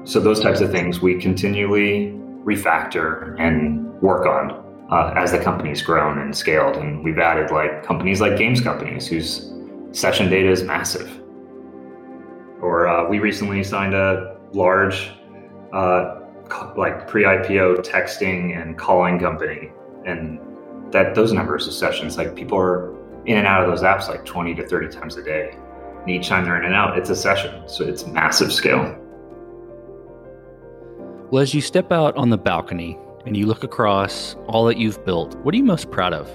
So 0.09 0.19
those 0.19 0.41
types 0.41 0.61
of 0.61 0.71
things 0.71 1.03
we 1.03 1.21
continually 1.21 2.22
refactor 2.45 3.37
and 3.39 4.01
work 4.01 4.27
on 4.27 4.63
uh, 4.91 5.15
as 5.17 5.33
the 5.33 5.39
company's 5.39 5.81
grown 5.83 6.19
and 6.19 6.37
scaled. 6.37 6.77
And 6.77 7.03
we've 7.03 7.19
added 7.19 7.51
like 7.51 7.83
companies 7.83 8.21
like 8.21 8.37
games 8.37 8.61
companies 8.61 9.07
whose 9.07 9.53
session 9.93 10.29
data 10.29 10.51
is 10.51 10.63
massive. 10.63 11.21
Or 12.61 12.87
uh, 12.87 13.09
we 13.09 13.19
recently 13.19 13.65
signed 13.65 13.95
a 13.95 14.37
large 14.53 15.11
uh, 15.73 16.21
like 16.77 17.09
pre-IPO 17.09 17.79
texting 17.87 18.61
and 18.61 18.77
calling 18.77 19.19
company, 19.19 19.73
and 20.05 20.39
that 20.93 21.15
those 21.15 21.33
numbers 21.33 21.67
of 21.67 21.73
sessions, 21.73 22.17
like 22.19 22.37
people 22.37 22.59
are 22.59 22.95
in 23.27 23.39
and 23.39 23.47
out 23.47 23.63
of 23.63 23.71
those 23.71 23.83
apps 23.83 24.09
like 24.09 24.25
20 24.25 24.55
to 24.57 24.67
30 24.67 24.89
times 24.89 25.17
a 25.17 25.23
day. 25.23 25.57
And 26.01 26.11
each 26.11 26.29
time 26.29 26.45
they're 26.45 26.59
in 26.59 26.65
and 26.65 26.75
out, 26.75 26.99
it's 26.99 27.11
a 27.11 27.17
session. 27.17 27.69
So 27.69 27.85
it's 27.85 28.07
massive 28.07 28.53
scale. 28.53 28.99
Well, 31.33 31.41
as 31.41 31.55
you 31.55 31.63
step 31.63 31.91
out 31.93 32.15
on 32.19 32.29
the 32.29 32.37
balcony 32.37 32.99
and 33.25 33.35
you 33.35 33.47
look 33.47 33.65
across 33.65 34.37
all 34.49 34.67
that 34.67 34.77
you've 34.77 35.03
built, 35.07 35.35
what 35.37 35.55
are 35.55 35.57
you 35.57 35.65
most 35.65 35.91
proud 35.91 36.13
of? 36.13 36.29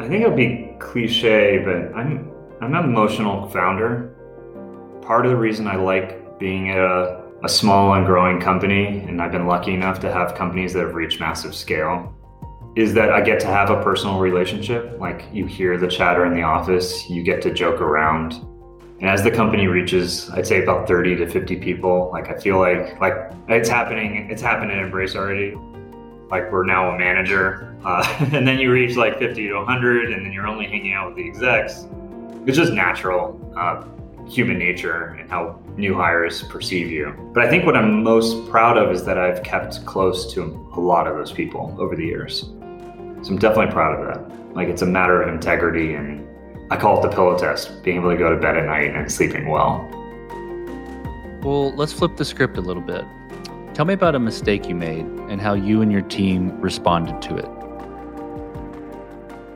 I 0.00 0.08
think 0.08 0.24
it'll 0.24 0.34
be 0.34 0.74
cliche, 0.78 1.58
but 1.58 1.94
I'm 1.94 2.32
I'm 2.62 2.74
an 2.74 2.84
emotional 2.84 3.46
founder. 3.50 4.16
Part 5.02 5.26
of 5.26 5.32
the 5.32 5.36
reason 5.36 5.66
I 5.66 5.76
like 5.76 6.38
being 6.38 6.70
a, 6.70 7.22
a 7.44 7.48
small 7.50 7.92
and 7.92 8.06
growing 8.06 8.40
company, 8.40 9.00
and 9.00 9.20
I've 9.20 9.32
been 9.32 9.46
lucky 9.46 9.74
enough 9.74 10.00
to 10.00 10.10
have 10.10 10.34
companies 10.34 10.72
that 10.72 10.86
have 10.86 10.94
reached 10.94 11.20
massive 11.20 11.54
scale, 11.54 12.14
is 12.74 12.94
that 12.94 13.10
I 13.10 13.20
get 13.20 13.38
to 13.40 13.48
have 13.48 13.68
a 13.68 13.82
personal 13.82 14.18
relationship. 14.18 14.98
Like 14.98 15.26
you 15.30 15.44
hear 15.44 15.76
the 15.76 15.88
chatter 15.88 16.24
in 16.24 16.34
the 16.34 16.42
office, 16.42 17.06
you 17.10 17.22
get 17.22 17.42
to 17.42 17.52
joke 17.52 17.82
around. 17.82 18.47
And 19.00 19.08
as 19.08 19.22
the 19.22 19.30
company 19.30 19.68
reaches, 19.68 20.28
I'd 20.30 20.46
say 20.46 20.62
about 20.62 20.88
30 20.88 21.16
to 21.16 21.26
50 21.28 21.56
people, 21.56 22.10
like 22.12 22.28
I 22.28 22.38
feel 22.38 22.58
like 22.58 23.00
like 23.00 23.14
it's 23.48 23.68
happening, 23.68 24.28
it's 24.30 24.42
happened 24.42 24.72
in 24.72 24.78
Embrace 24.78 25.14
already. 25.14 25.54
Like 26.30 26.50
we're 26.52 26.64
now 26.64 26.90
a 26.90 26.98
manager 26.98 27.68
Uh, 27.84 28.04
and 28.32 28.46
then 28.46 28.58
you 28.58 28.72
reach 28.72 28.96
like 28.96 29.18
50 29.18 29.48
to 29.48 29.54
100, 29.54 30.12
and 30.12 30.26
then 30.26 30.32
you're 30.32 30.46
only 30.46 30.66
hanging 30.66 30.92
out 30.92 31.08
with 31.08 31.16
the 31.16 31.28
execs. 31.28 31.86
It's 32.46 32.56
just 32.56 32.72
natural 32.72 33.38
uh, 33.56 33.84
human 34.28 34.58
nature 34.58 35.16
and 35.18 35.30
how 35.30 35.60
new 35.76 35.94
hires 35.94 36.42
perceive 36.42 36.90
you. 36.90 37.14
But 37.32 37.44
I 37.44 37.48
think 37.48 37.64
what 37.64 37.76
I'm 37.76 38.02
most 38.02 38.48
proud 38.48 38.76
of 38.76 38.90
is 38.90 39.04
that 39.04 39.16
I've 39.16 39.42
kept 39.42 39.84
close 39.86 40.32
to 40.34 40.42
a 40.76 40.80
lot 40.80 41.06
of 41.06 41.16
those 41.16 41.32
people 41.32 41.74
over 41.78 41.94
the 41.94 42.04
years. 42.04 42.40
So 43.22 43.30
I'm 43.30 43.38
definitely 43.38 43.72
proud 43.72 43.98
of 43.98 44.06
that. 44.06 44.54
Like 44.54 44.68
it's 44.68 44.82
a 44.82 44.86
matter 44.86 45.22
of 45.22 45.32
integrity, 45.32 45.94
and 45.94 46.26
I 46.70 46.76
call 46.76 46.98
it 46.98 47.08
the 47.08 47.14
pillow 47.14 47.38
test 47.38 47.82
being 47.82 47.96
able 47.96 48.10
to 48.10 48.16
go 48.16 48.28
to 48.30 48.36
bed 48.36 48.56
at 48.56 48.66
night 48.66 48.94
and 48.94 49.10
sleeping 49.10 49.48
well. 49.48 49.88
Well, 51.42 51.72
let's 51.74 51.92
flip 51.92 52.16
the 52.16 52.24
script 52.24 52.58
a 52.58 52.60
little 52.60 52.82
bit. 52.82 53.04
Tell 53.72 53.86
me 53.86 53.94
about 53.94 54.14
a 54.14 54.18
mistake 54.18 54.68
you 54.68 54.74
made 54.74 55.06
and 55.30 55.40
how 55.40 55.54
you 55.54 55.80
and 55.82 55.90
your 55.90 56.02
team 56.02 56.60
responded 56.60 57.22
to 57.22 57.36
it. 57.36 57.48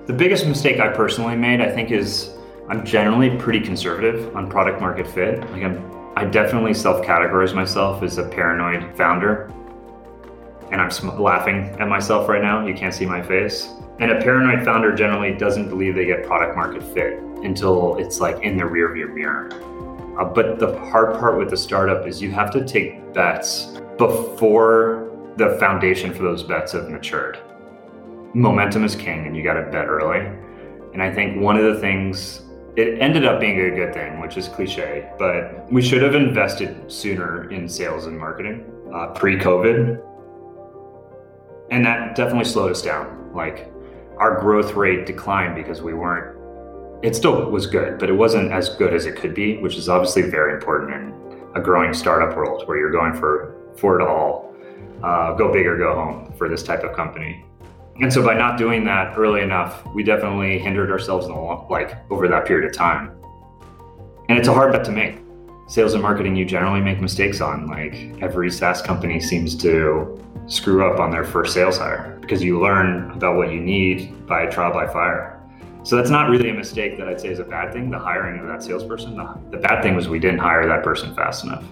The 0.07 0.13
biggest 0.13 0.47
mistake 0.47 0.81
I 0.81 0.89
personally 0.89 1.37
made, 1.37 1.61
I 1.61 1.71
think, 1.71 1.91
is 1.91 2.31
I'm 2.69 2.85
generally 2.85 3.37
pretty 3.37 3.61
conservative 3.61 4.35
on 4.35 4.49
product 4.49 4.81
market 4.81 5.07
fit. 5.07 5.41
Like 5.51 5.65
I'm, 5.65 6.13
I 6.17 6.25
definitely 6.25 6.73
self-categorize 6.73 7.55
myself 7.55 8.03
as 8.03 8.17
a 8.17 8.25
paranoid 8.25 8.97
founder, 8.97 9.53
and 10.73 10.81
I'm 10.81 10.91
sm- 10.91 11.21
laughing 11.21 11.77
at 11.79 11.89
myself 11.89 12.29
right 12.29 12.43
now. 12.43 12.67
You 12.67 12.75
can't 12.75 12.95
see 12.95 13.07
my 13.07 13.23
face. 13.23 13.69
And 14.01 14.11
a 14.11 14.21
paranoid 14.21 14.65
founder 14.65 14.95
generally 14.95 15.33
doesn't 15.33 15.69
believe 15.69 15.95
they 15.95 16.07
get 16.07 16.27
product 16.27 16.57
market 16.57 16.83
fit 16.83 17.19
until 17.45 17.99
it's 17.99 18.19
like 18.19 18.43
in 18.43 18.57
the 18.57 18.65
rearview 18.65 19.15
mirror. 19.15 19.49
Uh, 20.19 20.25
but 20.25 20.59
the 20.59 20.79
hard 20.81 21.19
part 21.21 21.39
with 21.39 21.51
the 21.51 21.57
startup 21.57 22.07
is 22.07 22.21
you 22.21 22.33
have 22.33 22.51
to 22.53 22.65
take 22.67 23.13
bets 23.13 23.79
before 23.99 25.11
the 25.37 25.57
foundation 25.61 26.13
for 26.13 26.25
those 26.25 26.43
bets 26.43 26.73
have 26.73 26.91
matured 26.91 27.39
momentum 28.35 28.85
is 28.85 28.97
king 28.97 29.27
and 29.27 29.37
you 29.37 29.43
got 29.43 29.55
to 29.55 29.63
bet 29.71 29.87
early. 29.87 30.27
And 30.93 31.03
I 31.03 31.13
think 31.13 31.41
one 31.41 31.57
of 31.57 31.65
the 31.65 31.81
things, 31.81 32.43
it 32.77 32.99
ended 33.01 33.25
up 33.25 33.41
being 33.41 33.61
a 33.61 33.71
good 33.71 33.93
thing, 33.93 34.21
which 34.21 34.37
is 34.37 34.49
cliche, 34.49 35.11
but 35.19 35.71
we 35.71 35.83
should 35.83 36.03
have 36.03 36.15
invested 36.15 36.91
sooner 36.91 37.51
in 37.51 37.69
sales 37.69 38.07
and 38.07 38.19
marketing 38.19 38.65
uh, 38.95 39.09
pre 39.09 39.39
COVID. 39.39 40.03
And 41.73 41.87
that 41.87 42.15
definitely 42.15 42.45
slowed 42.45 42.71
us 42.71 42.83
down. 42.83 43.33
Like 43.35 43.73
our 44.19 44.39
growth 44.39 44.75
rate 44.75 45.07
declined 45.07 45.55
because 45.55 45.81
we 45.81 45.95
weren't, 45.95 46.37
it 47.03 47.17
still 47.17 47.51
was 47.51 47.67
good, 47.67 47.99
but 47.99 48.11
it 48.11 48.13
wasn't 48.13 48.53
as 48.53 48.69
good 48.77 48.93
as 48.93 49.07
it 49.07 49.17
could 49.17 49.35
be, 49.35 49.57
which 49.57 49.77
is 49.77 49.89
obviously 49.89 50.23
very 50.23 50.53
important 50.53 50.93
in 50.93 51.41
a 51.55 51.61
growing 51.63 51.95
startup 51.95 52.37
world 52.37 52.69
where 52.69 52.77
you're 52.77 52.93
going 52.93 53.15
for, 53.15 53.57
for 53.79 53.99
it 53.99 54.07
all, 54.07 54.55
uh, 55.03 55.33
go 55.33 55.51
big 55.51 55.67
or 55.67 55.79
go 55.79 55.95
home 55.95 56.35
for 56.37 56.47
this 56.47 56.63
type 56.63 56.85
of 56.85 56.95
company. 56.95 57.43
And 58.03 58.13
so 58.13 58.23
by 58.23 58.35
not 58.35 58.59
doing 58.59 58.85
that 58.85 59.17
early 59.17 59.41
enough, 59.41 59.83
we 59.95 60.03
definitely 60.03 60.59
hindered 60.59 60.91
ourselves 60.91 61.25
in 61.25 61.33
the 61.33 61.39
long, 61.41 61.67
like 61.71 61.97
over 62.11 62.29
that 62.29 62.45
period 62.45 62.69
of 62.69 62.77
time. 62.77 63.13
And 64.29 64.39
it's 64.39 64.49
a 64.49 64.53
hard 64.53 64.73
bet 64.73 64.85
to 64.85 64.93
make. 64.93 65.17
Sales 65.67 65.95
and 65.95 66.03
marketing 66.03 66.37
you 66.37 66.45
generally 66.45 66.81
make 66.81 67.01
mistakes 67.01 67.41
on. 67.41 67.67
Like 67.67 67.95
every 68.21 68.51
SaaS 68.51 68.83
company 68.83 69.21
seems 69.21 69.57
to 69.57 70.21
screw 70.47 70.85
up 70.85 71.01
on 71.01 71.11
their 71.11 71.25
first 71.25 71.55
sales 71.55 71.79
hire 71.79 72.19
because 72.21 72.43
you 72.43 72.61
learn 72.61 73.11
about 73.13 73.37
what 73.37 73.53
you 73.53 73.61
need 73.61 74.27
by 74.27 74.47
trial 74.47 74.73
by 74.73 74.87
fire. 74.87 75.41
So 75.85 75.97
that's 75.97 76.11
not 76.11 76.31
really 76.31 76.51
a 76.51 76.55
mistake 76.55 76.97
that 76.99 77.09
I'd 77.09 77.21
say 77.21 77.29
is 77.29 77.41
a 77.41 77.45
bad 77.45 77.73
thing, 77.73 77.91
the 77.91 77.99
hiring 77.99 78.39
of 78.41 78.47
that 78.47 78.63
salesperson. 78.63 79.17
The, 79.17 79.39
the 79.51 79.57
bad 79.57 79.83
thing 79.83 79.97
was 79.97 80.09
we 80.09 80.21
didn't 80.21 80.39
hire 80.39 80.67
that 80.69 80.85
person 80.85 81.15
fast 81.15 81.45
enough. 81.45 81.65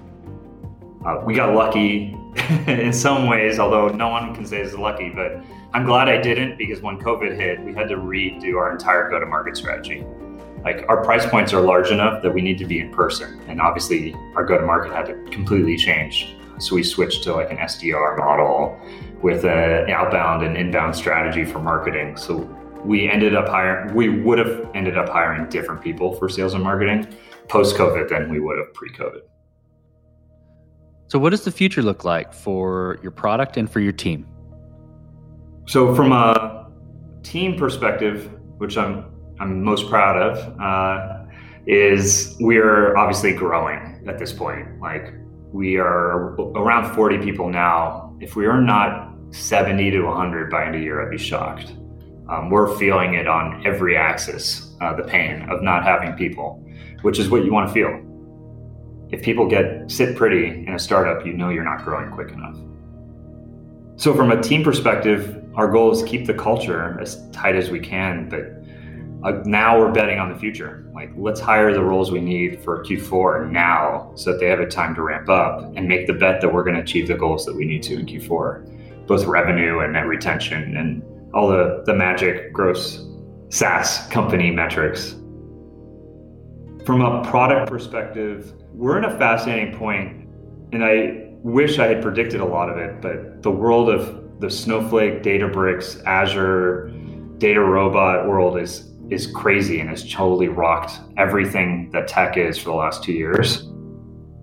Uh, 1.05 1.23
we 1.25 1.35
got 1.35 1.55
lucky 1.55 2.17
in 2.67 2.93
some 2.93 3.27
ways, 3.27 3.59
although 3.59 3.89
no 3.89 4.09
one 4.09 4.35
can 4.35 4.45
say 4.45 4.61
it's 4.61 4.75
lucky, 4.75 5.11
but 5.11 5.43
I'm 5.73 5.85
glad 5.87 6.09
I 6.09 6.21
didn't 6.21 6.59
because 6.59 6.81
when 6.83 6.99
COVID 6.99 7.37
hit, 7.37 7.61
we 7.61 7.73
had 7.73 7.89
to 7.89 7.97
redo 7.97 8.57
our 8.57 8.73
entire 8.73 9.09
go 9.09 9.21
to 9.21 9.27
market 9.27 9.57
strategy. 9.57 10.05
Like 10.65 10.85
our 10.89 11.03
price 11.03 11.27
points 11.27 11.53
are 11.53 11.61
large 11.61 11.91
enough 11.91 12.23
that 12.23 12.33
we 12.33 12.43
need 12.43 12.59
to 12.59 12.67
be 12.67 12.81
in 12.81 12.93
person. 12.93 13.41
And 13.49 13.61
obviously, 13.61 14.15
our 14.35 14.45
go 14.45 14.59
to 14.59 14.67
market 14.67 14.93
had 14.93 15.07
to 15.07 15.15
completely 15.31 15.77
change. 15.77 16.35
So 16.59 16.75
we 16.75 16.83
switched 16.83 17.23
to 17.25 17.35
like 17.35 17.51
an 17.51 17.57
SDR 17.57 18.19
model 18.19 18.79
with 19.23 19.45
an 19.45 19.91
outbound 19.91 20.45
and 20.45 20.57
inbound 20.57 20.95
strategy 20.95 21.45
for 21.45 21.59
marketing. 21.59 22.17
So 22.17 22.39
we 22.85 23.09
ended 23.09 23.35
up 23.35 23.49
hiring, 23.49 23.95
we 23.95 24.09
would 24.09 24.39
have 24.39 24.69
ended 24.75 24.99
up 24.99 25.09
hiring 25.09 25.49
different 25.49 25.83
people 25.83 26.15
for 26.15 26.29
sales 26.29 26.55
and 26.55 26.63
marketing 26.63 27.07
post 27.49 27.77
COVID 27.77 28.09
than 28.09 28.31
we 28.31 28.41
would 28.41 28.59
have 28.59 28.73
pre 28.75 28.91
COVID. 28.91 29.21
So, 31.09 31.19
what 31.19 31.31
does 31.31 31.45
the 31.45 31.51
future 31.51 31.83
look 31.83 32.05
like 32.05 32.33
for 32.33 32.99
your 33.03 33.11
product 33.11 33.57
and 33.57 33.71
for 33.71 33.81
your 33.81 33.93
team? 33.93 34.27
So, 35.67 35.95
from 35.95 36.13
a 36.13 36.71
team 37.23 37.57
perspective, 37.57 38.31
which 38.59 38.77
I'm 38.77 39.05
I'm 39.41 39.65
most 39.65 39.89
proud 39.89 40.21
of, 40.21 40.61
uh, 40.61 41.25
is 41.67 42.37
we're 42.41 42.97
obviously 42.97 43.33
growing 43.33 44.05
at 44.07 44.19
this 44.19 44.33
point. 44.33 44.81
Like 44.81 45.15
we 45.53 45.79
are 45.79 46.35
around 46.35 46.95
40 46.95 47.19
people 47.19 47.49
now. 47.49 48.15
If 48.21 48.37
we 48.37 48.47
are 48.47 48.61
not 48.61 49.15
70 49.31 49.91
to 49.93 50.03
100 50.03 50.51
by 50.51 50.67
end 50.67 50.75
of 50.75 50.83
year, 50.83 51.03
I'd 51.03 51.11
be 51.11 51.19
shocked. 51.19 51.73
Um, 52.29 52.51
we're 52.51 52.77
feeling 52.77 53.15
it 53.15 53.27
on 53.27 53.67
every 53.67 53.97
axis, 53.97 54.77
uh, 54.81 54.95
the 54.95 55.03
pain 55.03 55.49
of 55.49 55.63
not 55.63 55.85
having 55.85 56.13
people, 56.13 56.65
which 57.03 57.19
is 57.19 57.31
what 57.31 57.45
you 57.45 57.53
want 57.53 57.69
to 57.69 57.75
feel. 57.75 58.07
If 59.11 59.23
people 59.23 59.49
get 59.49 59.91
sit 59.91 60.17
pretty 60.17 60.65
in 60.67 60.75
a 60.75 60.79
startup, 60.79 61.27
you 61.27 61.33
know 61.33 61.49
you're 61.49 61.65
not 61.65 61.83
growing 61.83 62.13
quick 62.13 62.31
enough. 62.31 62.57
So, 63.97 64.15
from 64.15 64.31
a 64.31 64.41
team 64.41 64.63
perspective, 64.63 65.45
our 65.57 65.69
goal 65.69 65.91
is 65.91 66.03
to 66.03 66.09
keep 66.09 66.27
the 66.27 66.35
culture 66.35 66.97
as 67.01 67.29
tight 67.33 67.57
as 67.57 67.71
we 67.71 67.81
can, 67.81 68.29
but 68.29 68.60
now 69.45 69.79
we're 69.79 69.93
betting 69.93 70.19
on 70.19 70.33
the 70.33 70.39
future. 70.39 70.87
Like, 70.95 71.11
let's 71.17 71.41
hire 71.41 71.73
the 71.73 71.83
roles 71.83 72.11
we 72.11 72.21
need 72.21 72.63
for 72.63 72.83
Q4 72.83 73.51
now 73.51 74.13
so 74.15 74.33
that 74.33 74.41
they 74.41 74.47
have 74.47 74.61
a 74.61 74.67
time 74.67 74.95
to 74.95 75.03
ramp 75.03 75.29
up 75.29 75.73
and 75.77 75.87
make 75.87 76.07
the 76.07 76.15
bet 76.15 76.41
that 76.41 76.53
we're 76.53 76.65
going 76.65 76.77
to 76.77 76.83
achieve 76.83 77.09
the 77.09 77.17
goals 77.17 77.45
that 77.45 77.55
we 77.55 77.65
need 77.65 77.83
to 77.85 77.99
in 77.99 78.07
Q4, 78.07 79.07
both 79.07 79.25
revenue 79.27 79.81
and 79.81 79.93
net 79.93 80.07
retention 80.07 80.77
and 80.77 81.03
all 81.35 81.49
the, 81.49 81.83
the 81.87 81.95
magic 81.95 82.53
gross 82.53 83.07
SaaS 83.51 84.07
company 84.09 84.51
metrics. 84.51 85.17
From 86.87 87.03
a 87.03 87.23
product 87.25 87.69
perspective, 87.69 88.55
we're 88.73 88.97
in 88.97 89.05
a 89.05 89.19
fascinating 89.19 89.77
point, 89.77 90.29
and 90.73 90.83
I 90.83 91.27
wish 91.43 91.79
I 91.79 91.89
had 91.89 92.01
predicted 92.01 92.41
a 92.41 92.45
lot 92.45 92.71
of 92.71 92.79
it, 92.79 93.03
but 93.03 93.43
the 93.43 93.51
world 93.51 93.91
of 93.91 94.41
the 94.41 94.51
Snowflake, 94.51 95.23
Databricks, 95.23 96.03
Azure, 96.05 96.91
DataRobot 97.39 98.27
world 98.27 98.59
is 98.59 98.90
is 99.11 99.27
crazy 99.27 99.81
and 99.81 99.91
has 99.91 100.11
totally 100.11 100.49
rocked 100.49 101.01
everything 101.17 101.91
that 101.91 102.09
tech 102.09 102.37
is 102.37 102.57
for 102.57 102.71
the 102.71 102.77
last 102.77 103.03
two 103.03 103.13
years. 103.13 103.67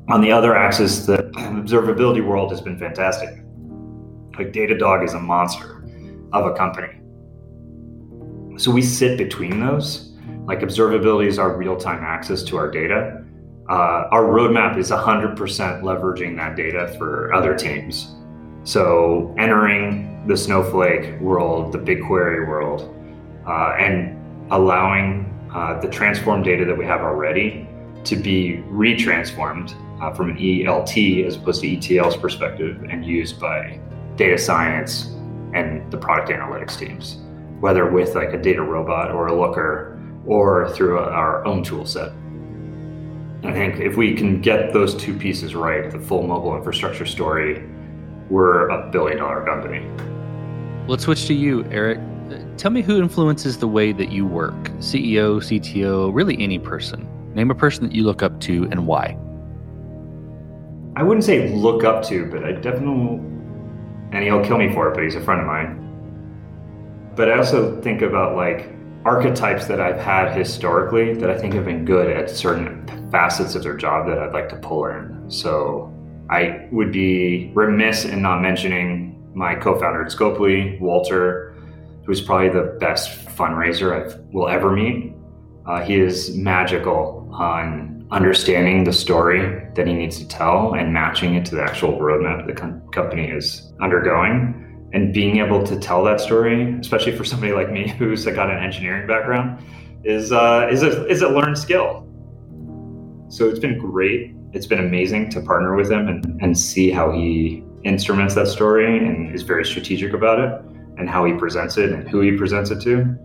On 0.10 0.22
the 0.22 0.32
other 0.32 0.56
axis, 0.56 1.06
the 1.06 1.18
observability 1.36 2.26
world 2.26 2.52
has 2.52 2.62
been 2.62 2.78
fantastic. 2.78 3.30
Like 4.38 4.54
Datadog 4.54 5.04
is 5.04 5.14
a 5.14 5.20
monster 5.20 5.84
of 6.34 6.46
a 6.46 6.54
company. 6.54 6.94
So 8.58 8.72
we 8.72 8.82
sit 8.82 9.18
between 9.18 9.60
those. 9.60 10.14
Like 10.46 10.60
observability 10.60 11.28
is 11.28 11.40
our 11.40 11.56
real-time 11.56 12.04
access 12.04 12.44
to 12.44 12.58
our 12.58 12.70
data. 12.70 13.24
Uh, 13.70 14.08
our 14.12 14.24
roadmap 14.24 14.78
is 14.78 14.92
100% 14.92 15.36
leveraging 15.36 16.38
that 16.38 16.56
data 16.56 16.96
for 16.98 17.34
other 17.34 17.56
teams. 17.56 18.16
So 18.64 19.36
entering 19.38 20.26
the 20.28 20.38
Snowflake 20.38 21.20
world, 21.20 21.74
the 21.74 21.80
BigQuery 21.80 22.48
world, 22.48 22.94
uh, 23.46 23.76
and 23.80 24.17
allowing 24.52 25.34
uh, 25.54 25.80
the 25.80 25.88
transformed 25.88 26.46
data 26.46 26.66
that 26.66 26.78
we 26.78 26.86
have 26.86 27.02
already 27.02 27.68
to 28.04 28.16
be 28.16 28.64
retransformed 28.70 29.74
uh, 30.02 30.14
from 30.14 30.30
an 30.30 30.38
ELT 30.38 31.26
as 31.26 31.36
opposed 31.36 31.62
to 31.62 31.68
ETL's 31.68 32.16
perspective 32.16 32.84
and 32.90 33.06
used 33.06 33.40
by 33.40 33.80
data 34.16 34.38
science 34.38 35.16
and 35.54 35.90
the 35.92 35.98
product 35.98 36.30
analytics 36.30 36.78
teams, 36.78 37.18
whether 37.60 37.90
with 37.90 38.16
like 38.16 38.34
a 38.34 38.38
DataRobot 38.38 39.14
or 39.14 39.28
a 39.28 39.40
looker 39.40 40.00
or 40.26 40.70
through 40.72 41.00
our 41.00 41.46
own 41.46 41.64
tool 41.64 41.86
set. 41.86 42.12
I 43.44 43.54
think 43.54 43.80
if 43.80 43.96
we 43.96 44.14
can 44.14 44.42
get 44.42 44.74
those 44.74 44.96
two 44.96 45.18
pieces 45.18 45.56
right, 45.56 45.90
the 45.90 46.00
full 46.00 46.24
mobile 46.24 46.56
infrastructure 46.56 47.06
story 47.06 47.64
we're 48.30 48.68
a 48.70 48.90
billion 48.92 49.20
dollar 49.20 49.46
company. 49.46 49.88
Let's 50.88 51.04
switch 51.04 51.28
to 51.28 51.34
you, 51.34 51.66
Eric. 51.72 52.00
Tell 52.58 52.72
me 52.72 52.82
who 52.82 53.00
influences 53.00 53.60
the 53.60 53.67
way 53.67 53.91
that 53.91 54.12
you 54.12 54.26
work 54.26 54.56
CEO, 54.80 55.38
CTO, 55.38 56.12
really 56.12 56.36
any 56.41 56.58
person. 56.58 57.08
Name 57.36 57.52
a 57.52 57.56
person 57.56 57.86
that 57.86 57.93
you 57.93 58.02
look 58.02 58.24
up 58.24 58.39
to 58.41 58.67
and 58.72 58.88
why. 58.88 59.15
I 60.96 61.04
wouldn't 61.04 61.24
say 61.24 61.54
look 61.54 61.84
up 61.84 62.04
to, 62.06 62.26
but 62.26 62.43
I 62.43 62.54
definitely, 62.54 63.20
and 64.12 64.24
he'll 64.24 64.43
kill 64.43 64.58
me 64.58 64.74
for 64.74 64.89
it, 64.89 64.96
but 64.96 65.04
he's 65.04 65.13
a 65.13 65.22
friend 65.22 65.39
of 65.39 65.46
mine. 65.46 65.84
But 67.15 67.30
I 67.30 67.38
also 67.38 67.80
think 67.82 68.02
about 68.02 68.36
like 68.36 68.74
archetypes 69.06 69.67
that 69.67 69.80
I've 69.80 70.00
had 70.00 70.36
historically 70.36 71.13
that 71.13 71.30
I 71.30 71.38
think 71.38 71.54
have 71.54 71.65
been 71.65 71.86
good 71.86 72.10
at 72.10 72.28
certain 72.28 72.88
facets 73.12 73.54
of 73.54 73.62
their 73.62 73.78
job 73.78 74.08
that 74.08 74.17
I'd 74.17 74.34
like 74.34 74.50
to 74.50 74.56
pull 74.56 74.88
in. 74.88 75.30
So 75.30 75.93
I 76.32 76.67
would 76.72 76.91
be 76.91 77.52
remiss 77.54 78.04
in 78.04 78.24
not 78.24 78.41
mentioning 78.41 79.32
my 79.36 79.54
co-founder 79.54 80.06
at 80.06 80.12
Scopely, 80.12 80.80
Walter, 80.80 81.47
who's 82.08 82.22
probably 82.22 82.48
the 82.50 82.78
best 82.80 83.28
fundraiser 83.36 83.91
I 83.91 84.17
will 84.32 84.48
ever 84.48 84.72
meet. 84.72 85.13
Uh, 85.67 85.82
he 85.82 86.00
is 86.00 86.36
magical 86.36 87.30
on 87.34 88.08
understanding 88.12 88.86
the 88.86 88.93
story 88.93 89.67
that 89.76 89.86
he 89.86 89.93
needs 89.93 90.17
to 90.20 90.28
tell 90.28 90.74
and 90.74 90.93
matching 90.93 91.36
it 91.36 91.43
to 91.48 91.56
the 91.56 91.62
actual 91.62 92.00
roadmap 92.00 92.48
the 92.48 92.54
com- 92.54 92.82
company 92.93 93.30
is 93.30 93.74
undergoing. 93.82 94.63
And 94.93 95.13
being 95.13 95.39
able 95.39 95.65
to 95.65 95.78
tell 95.78 96.02
that 96.06 96.22
story, 96.22 96.80
especially 96.80 97.12
for 97.12 97.26
somebody 97.26 97.52
like 97.52 97.70
me 97.70 97.89
who's 98.00 98.26
got 98.26 98.50
an 98.50 98.63
engineering 98.63 99.06
background, 99.06 99.62
is 100.06 100.32
uh, 100.32 100.70
is 100.72 100.84
a 100.84 101.06
is 101.08 101.22
a 101.22 101.28
learned 101.28 101.58
skill. 101.58 102.08
So 103.28 103.50
it's 103.50 103.60
been 103.60 103.78
great. 103.78 104.34
It's 104.54 104.65
been 104.65 104.80
amazing 104.80 105.30
to 105.32 105.41
partner 105.41 105.76
with 105.76 105.91
him 105.91 106.08
and, 106.08 106.41
and 106.41 106.58
see 106.58 106.89
how 106.89 107.12
he 107.12 107.65
instruments 107.84 108.34
that 108.36 108.48
story 108.48 108.98
and 108.98 109.36
is 109.36 109.41
very 109.41 109.65
strategic 109.65 110.13
about 110.13 110.39
it 110.39 110.77
and 110.98 111.10
how 111.10 111.26
he 111.26 111.34
presents 111.34 111.78
it 111.78 111.92
and 111.92 112.08
who 112.08 112.22
he 112.22 112.32
presents 112.38 112.72
it 112.72 112.82
to. 112.82 113.18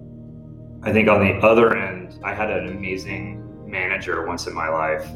I 0.82 0.92
think 0.92 1.08
on 1.08 1.20
the 1.20 1.34
other 1.46 1.76
end, 1.76 2.18
I 2.24 2.34
had 2.34 2.50
an 2.50 2.68
amazing 2.68 3.42
manager 3.70 4.26
once 4.26 4.46
in 4.46 4.54
my 4.54 4.68
life. 4.68 5.06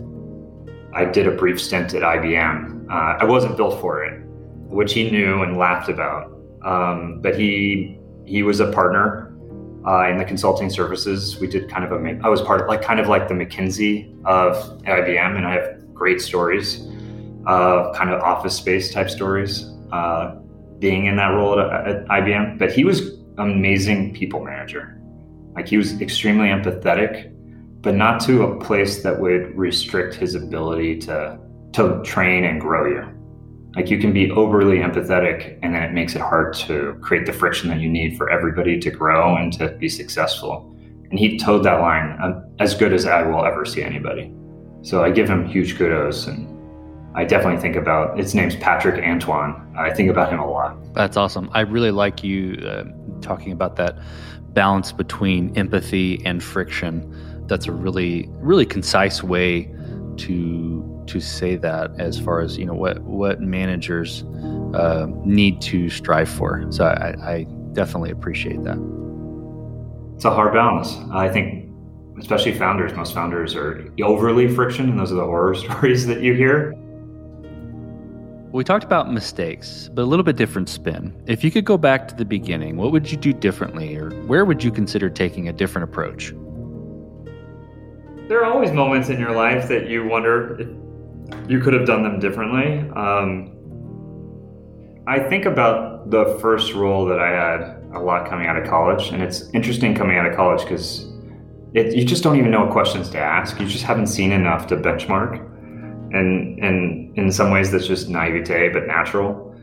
I 0.95 1.05
did 1.05 1.27
a 1.27 1.33
brief 1.33 1.61
stint 1.61 1.92
at 1.95 2.03
IBM. 2.03 2.90
Uh, 2.90 3.19
I 3.21 3.25
wasn't 3.25 3.57
built 3.57 3.81
for 3.81 4.05
it, 4.05 4.25
which 4.69 4.95
he 4.95 5.11
knew 5.11 5.42
and 5.42 5.57
laughed 5.57 5.88
about. 5.88 6.33
Um, 6.62 7.21
but 7.21 7.38
he 7.38 7.99
he 8.25 8.42
was 8.42 8.61
a 8.61 8.73
partner 8.73 9.37
uh, 9.87 10.09
in 10.09 10.16
the 10.16 10.25
consulting 10.25 10.71
services. 10.71 11.38
We 11.38 11.47
did 11.47 11.71
kind 11.71 11.85
of 11.85 11.92
a 11.92 12.21
I 12.25 12.29
was 12.29 12.40
part 12.40 12.61
of 12.61 12.66
like 12.66 12.83
kind 12.83 12.99
of 12.99 13.09
like 13.09 13.29
the 13.29 13.35
McKinsey 13.35 14.12
of 14.25 14.57
IBM, 14.83 15.37
and 15.37 15.47
I 15.47 15.53
have 15.53 15.95
great 15.95 16.21
stories, 16.21 16.88
uh, 17.47 17.92
kind 17.92 18.11
of 18.11 18.21
office 18.21 18.57
space 18.57 18.92
type 18.92 19.11
stories, 19.11 19.73
uh, 19.92 20.37
being 20.79 21.07
in 21.07 21.17
that 21.17 21.29
role 21.29 21.59
at, 21.59 21.89
at 21.89 22.05
IBM. 22.07 22.59
But 22.59 22.73
he 22.73 22.85
was 22.85 23.01
an 23.39 23.51
amazing 23.51 24.15
people 24.15 24.45
manager. 24.45 25.01
Like 25.55 25.69
he 25.69 25.77
was 25.77 26.01
extremely 26.01 26.49
empathetic, 26.49 27.33
but 27.81 27.95
not 27.95 28.21
to 28.23 28.43
a 28.43 28.61
place 28.61 29.03
that 29.03 29.21
would 29.21 29.57
restrict 29.57 30.15
his 30.15 30.35
ability 30.35 30.99
to 31.01 31.39
to 31.73 32.03
train 32.03 32.45
and 32.45 32.61
grow 32.61 32.87
you. 32.87 33.05
Like 33.75 33.91
you 33.91 33.99
can 33.99 34.12
be 34.12 34.31
overly 34.31 34.79
empathetic, 34.79 35.59
and 35.62 35.75
then 35.75 35.83
it 35.83 35.93
makes 35.93 36.15
it 36.15 36.23
hard 36.23 36.55
to 36.55 36.99
create 37.03 37.27
the 37.27 37.33
friction 37.33 37.69
that 37.69 37.81
you 37.81 37.91
need 37.91 38.17
for 38.17 38.31
everybody 38.31 38.81
to 38.81 38.91
grow 38.91 39.37
and 39.37 39.53
to 39.55 39.69
be 39.77 39.89
successful. 39.89 40.75
And 41.11 41.19
he 41.19 41.39
toed 41.39 41.65
that 41.65 41.81
line 41.81 42.17
uh, 42.21 42.43
as 42.59 42.75
good 42.75 42.95
as 42.95 43.05
I 43.05 43.23
will 43.23 43.45
ever 43.45 43.67
see 43.67 43.83
anybody. 43.83 44.33
So 44.81 45.05
I 45.05 45.11
give 45.11 45.29
him 45.29 45.47
huge 45.47 45.77
kudos, 45.77 46.27
and 46.27 46.56
I 47.16 47.24
definitely 47.24 47.61
think 47.61 47.76
about. 47.76 48.18
His 48.18 48.35
name's 48.35 48.57
Patrick 48.57 49.02
Antoine. 49.02 49.74
I 49.76 49.92
think 49.92 50.11
about 50.11 50.31
him 50.31 50.38
a 50.38 50.48
lot. 50.48 50.76
That's 50.92 51.16
awesome. 51.16 51.50
I 51.55 51.61
really 51.61 51.90
like 51.90 52.22
you 52.22 52.57
uh, 52.66 52.85
talking 53.22 53.52
about 53.52 53.76
that 53.76 53.98
balance 54.52 54.92
between 54.92 55.57
empathy 55.57 56.24
and 56.26 56.44
friction. 56.44 57.11
That's 57.46 57.66
a 57.66 57.72
really, 57.72 58.29
really 58.33 58.66
concise 58.66 59.22
way 59.22 59.74
to 60.18 61.05
to 61.07 61.20
say 61.20 61.55
that 61.55 61.92
as 61.98 62.18
far 62.18 62.40
as 62.40 62.59
you 62.59 62.66
know 62.66 62.74
what 62.74 63.00
what 63.02 63.40
managers 63.40 64.24
uh, 64.74 65.07
need 65.24 65.62
to 65.62 65.88
strive 65.88 66.29
for. 66.29 66.66
So 66.70 66.85
I, 66.85 67.14
I 67.26 67.46
definitely 67.72 68.11
appreciate 68.11 68.62
that. 68.64 68.76
It's 70.16 70.26
a 70.26 70.31
hard 70.31 70.52
balance. 70.52 70.96
I 71.12 71.31
think, 71.31 71.70
especially 72.18 72.52
founders. 72.52 72.92
Most 72.92 73.14
founders 73.14 73.55
are 73.55 73.90
overly 74.02 74.55
friction, 74.55 74.90
and 74.90 74.98
those 74.98 75.12
are 75.12 75.16
the 75.16 75.24
horror 75.24 75.55
stories 75.64 76.07
that 76.09 76.20
you 76.20 76.35
hear. 76.35 76.74
We 78.57 78.64
talked 78.64 78.85
about 78.85 79.12
mistakes, 79.12 79.90
but 79.92 80.01
a 80.01 80.07
little 80.07 80.23
bit 80.23 80.37
different 80.37 80.71
spin. 80.71 81.14
If 81.27 81.45
you 81.45 81.51
could 81.51 81.66
go 81.66 81.77
back 81.77 82.09
to 82.09 82.14
the 82.14 82.25
beginning, 82.25 82.79
what 82.79 82.90
would 82.90 83.11
you 83.11 83.19
do 83.19 83.35
differently, 83.35 83.95
or 83.99 84.09
where 84.23 84.47
would 84.47 84.64
you 84.64 84.73
consider 84.73 85.11
taking 85.11 85.51
a 85.51 85.53
different 85.53 85.90
approach? 85.90 86.33
There 88.29 88.42
are 88.42 88.51
always 88.51 88.73
moments 88.73 89.11
in 89.11 89.21
your 89.21 89.33
life 89.33 89.69
that 89.69 89.90
you 89.90 90.09
wonder 90.09 90.59
if 90.59 91.51
you 91.51 91.61
could 91.61 91.75
have 91.75 91.87
done 91.87 92.03
them 92.03 92.19
differently. 92.19 92.79
Um, 92.97 93.53
I 95.07 95.19
think 95.19 95.45
about 95.45 96.11
the 96.11 96.38
first 96.40 96.73
role 96.73 97.05
that 97.05 97.21
I 97.21 97.29
had 97.29 97.85
a 97.92 98.01
lot 98.01 98.27
coming 98.27 98.47
out 98.47 98.57
of 98.57 98.66
college, 98.66 99.11
and 99.11 99.23
it's 99.23 99.51
interesting 99.51 99.95
coming 99.95 100.16
out 100.16 100.25
of 100.25 100.35
college 100.35 100.62
because 100.62 101.12
you 101.75 102.07
just 102.07 102.23
don't 102.23 102.38
even 102.38 102.51
know 102.53 102.64
what 102.64 102.73
questions 102.73 103.11
to 103.11 103.19
ask. 103.19 103.61
You 103.61 103.69
just 103.69 103.85
haven't 103.85 104.07
seen 104.07 104.33
enough 104.33 104.66
to 104.69 104.79
benchmark, 104.79 105.47
and 106.12 106.62
and 106.62 107.16
in 107.19 107.31
some 107.31 107.51
ways 107.51 107.71
that's 107.71 107.87
just 107.87 108.09
naivete, 108.09 108.71
but 108.71 108.87
natural. 108.87 109.55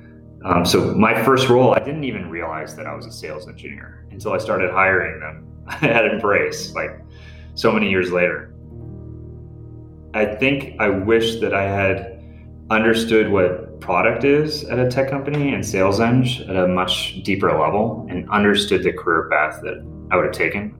Um, 0.45 0.65
so 0.65 0.93
my 0.95 1.23
first 1.23 1.47
role, 1.47 1.73
I 1.73 1.79
didn't 1.79 2.03
even 2.03 2.29
realize 2.29 2.75
that 2.75 2.85
I 2.85 2.93
was 2.93 3.05
a 3.05 3.11
sales 3.11 3.47
engineer 3.47 4.05
until 4.11 4.33
I 4.33 4.37
started 4.37 4.71
hiring 4.71 5.19
them 5.21 5.47
at 5.81 6.05
Embrace, 6.05 6.73
like 6.75 6.99
so 7.55 7.71
many 7.71 7.89
years 7.89 8.11
later. 8.11 8.53
I 10.13 10.25
think 10.25 10.79
I 10.79 10.89
wish 10.89 11.39
that 11.39 11.53
I 11.53 11.63
had 11.63 12.21
understood 12.69 13.31
what 13.31 13.79
product 13.79 14.23
is 14.23 14.63
at 14.65 14.79
a 14.79 14.89
tech 14.89 15.09
company 15.09 15.53
and 15.53 15.65
sales 15.65 15.99
eng 15.99 16.25
at 16.47 16.55
a 16.55 16.67
much 16.67 17.21
deeper 17.23 17.51
level 17.51 18.05
and 18.09 18.29
understood 18.29 18.83
the 18.83 18.93
career 18.93 19.29
path 19.29 19.59
that 19.63 19.83
I 20.11 20.15
would 20.15 20.25
have 20.25 20.33
taken. 20.33 20.77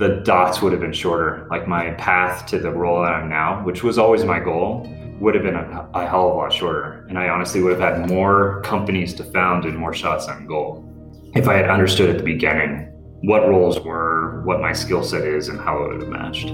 The 0.00 0.22
dots 0.24 0.62
would 0.62 0.72
have 0.72 0.80
been 0.80 0.94
shorter. 0.94 1.46
Like 1.50 1.68
my 1.68 1.90
path 1.90 2.46
to 2.46 2.58
the 2.58 2.70
role 2.70 3.02
that 3.02 3.12
I'm 3.12 3.28
now, 3.28 3.62
which 3.64 3.82
was 3.82 3.98
always 3.98 4.24
my 4.24 4.40
goal, 4.40 4.88
would 5.20 5.34
have 5.34 5.44
been 5.44 5.56
a, 5.56 5.90
a 5.92 6.08
hell 6.08 6.30
of 6.30 6.36
a 6.36 6.38
lot 6.38 6.52
shorter. 6.54 7.04
And 7.10 7.18
I 7.18 7.28
honestly 7.28 7.62
would 7.62 7.78
have 7.78 7.98
had 7.98 8.08
more 8.08 8.62
companies 8.62 9.12
to 9.16 9.24
found 9.24 9.66
and 9.66 9.76
more 9.76 9.92
shots 9.92 10.26
on 10.26 10.46
goal 10.46 10.86
if 11.34 11.48
I 11.48 11.54
had 11.54 11.68
understood 11.68 12.08
at 12.08 12.16
the 12.16 12.24
beginning 12.24 12.86
what 13.24 13.46
roles 13.46 13.78
were, 13.80 14.42
what 14.46 14.62
my 14.62 14.72
skill 14.72 15.04
set 15.04 15.20
is, 15.22 15.48
and 15.48 15.60
how 15.60 15.84
it 15.84 15.92
would 15.92 16.00
have 16.00 16.08
matched. 16.08 16.50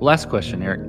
Last 0.00 0.30
question, 0.30 0.62
Eric. 0.62 0.80